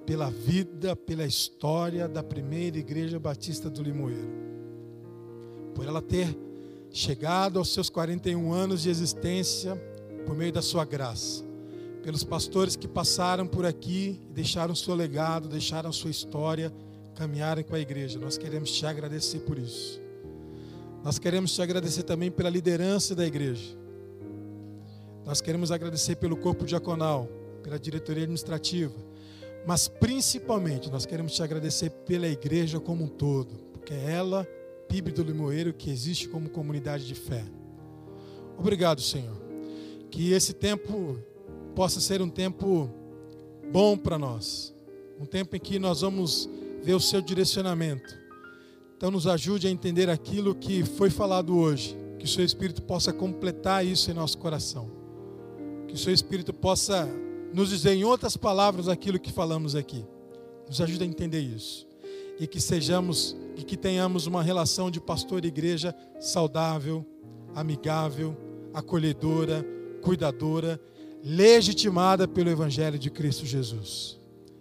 pela 0.04 0.30
vida, 0.30 0.94
pela 0.94 1.24
história 1.24 2.06
da 2.06 2.22
primeira 2.22 2.76
igreja 2.76 3.18
batista 3.18 3.70
do 3.70 3.82
Limoeiro. 3.82 4.57
Por 5.78 5.86
ela 5.86 6.02
ter 6.02 6.36
chegado 6.90 7.56
aos 7.56 7.72
seus 7.72 7.88
41 7.88 8.52
anos 8.52 8.82
de 8.82 8.90
existência 8.90 9.76
por 10.26 10.36
meio 10.36 10.52
da 10.52 10.60
sua 10.60 10.84
graça. 10.84 11.44
Pelos 12.02 12.24
pastores 12.24 12.74
que 12.74 12.88
passaram 12.88 13.46
por 13.46 13.64
aqui, 13.64 14.20
deixaram 14.30 14.74
seu 14.74 14.92
legado, 14.96 15.48
deixaram 15.48 15.92
sua 15.92 16.10
história, 16.10 16.74
caminharam 17.14 17.62
com 17.62 17.76
a 17.76 17.78
igreja. 17.78 18.18
Nós 18.18 18.36
queremos 18.36 18.72
te 18.72 18.84
agradecer 18.86 19.38
por 19.38 19.56
isso. 19.56 20.00
Nós 21.04 21.16
queremos 21.16 21.54
te 21.54 21.62
agradecer 21.62 22.02
também 22.02 22.28
pela 22.28 22.50
liderança 22.50 23.14
da 23.14 23.24
igreja. 23.24 23.78
Nós 25.24 25.40
queremos 25.40 25.70
agradecer 25.70 26.16
pelo 26.16 26.36
corpo 26.36 26.66
diaconal, 26.66 27.28
pela 27.62 27.78
diretoria 27.78 28.24
administrativa, 28.24 28.96
mas 29.64 29.86
principalmente 29.86 30.90
nós 30.90 31.06
queremos 31.06 31.36
te 31.36 31.42
agradecer 31.44 31.90
pela 32.04 32.26
igreja 32.26 32.80
como 32.80 33.04
um 33.04 33.08
todo, 33.08 33.54
porque 33.72 33.94
ela, 33.94 34.44
PIB 34.88 35.12
do 35.12 35.22
Limoeiro, 35.22 35.72
que 35.72 35.90
existe 35.90 36.28
como 36.28 36.48
comunidade 36.48 37.06
de 37.06 37.14
fé. 37.14 37.44
Obrigado, 38.58 39.00
Senhor. 39.00 39.36
Que 40.10 40.32
esse 40.32 40.52
tempo 40.52 41.18
possa 41.74 42.00
ser 42.00 42.20
um 42.22 42.28
tempo 42.28 42.90
bom 43.70 43.96
para 43.96 44.18
nós, 44.18 44.74
um 45.20 45.26
tempo 45.26 45.54
em 45.54 45.60
que 45.60 45.78
nós 45.78 46.00
vamos 46.00 46.48
ver 46.82 46.94
o 46.94 47.00
seu 47.00 47.20
direcionamento. 47.20 48.18
Então, 48.96 49.10
nos 49.10 49.26
ajude 49.26 49.68
a 49.68 49.70
entender 49.70 50.10
aquilo 50.10 50.54
que 50.54 50.84
foi 50.84 51.10
falado 51.10 51.56
hoje, 51.56 51.96
que 52.18 52.24
o 52.24 52.28
seu 52.28 52.44
Espírito 52.44 52.82
possa 52.82 53.12
completar 53.12 53.86
isso 53.86 54.10
em 54.10 54.14
nosso 54.14 54.38
coração, 54.38 54.90
que 55.86 55.94
o 55.94 55.98
seu 55.98 56.12
Espírito 56.12 56.52
possa 56.52 57.08
nos 57.54 57.68
dizer 57.68 57.92
em 57.92 58.04
outras 58.04 58.36
palavras 58.36 58.88
aquilo 58.88 59.18
que 59.18 59.32
falamos 59.32 59.74
aqui. 59.74 60.04
Nos 60.66 60.80
ajuda 60.80 61.04
a 61.04 61.06
entender 61.06 61.40
isso. 61.40 61.87
E 62.38 62.46
que 62.46 62.60
sejamos 62.60 63.36
e 63.56 63.62
que 63.62 63.76
tenhamos 63.76 64.26
uma 64.26 64.42
relação 64.42 64.90
de 64.90 65.00
pastor 65.00 65.44
e 65.44 65.48
igreja 65.48 65.94
saudável, 66.20 67.04
amigável, 67.54 68.36
acolhedora, 68.72 69.66
cuidadora, 70.00 70.80
legitimada 71.24 72.28
pelo 72.28 72.50
evangelho 72.50 72.98
de 72.98 73.10
Cristo 73.10 73.44
Jesus. 73.44 74.18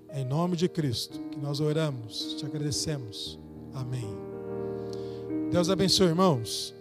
É 0.10 0.22
em 0.22 0.26
nome 0.26 0.56
de 0.56 0.68
Cristo 0.68 1.20
que 1.32 1.40
nós 1.40 1.60
oramos, 1.60 2.36
te 2.38 2.46
agradecemos. 2.46 3.40
Amém. 3.74 4.08
Deus 5.52 5.70
abençoe, 5.70 6.08
irmãos. 6.08 6.77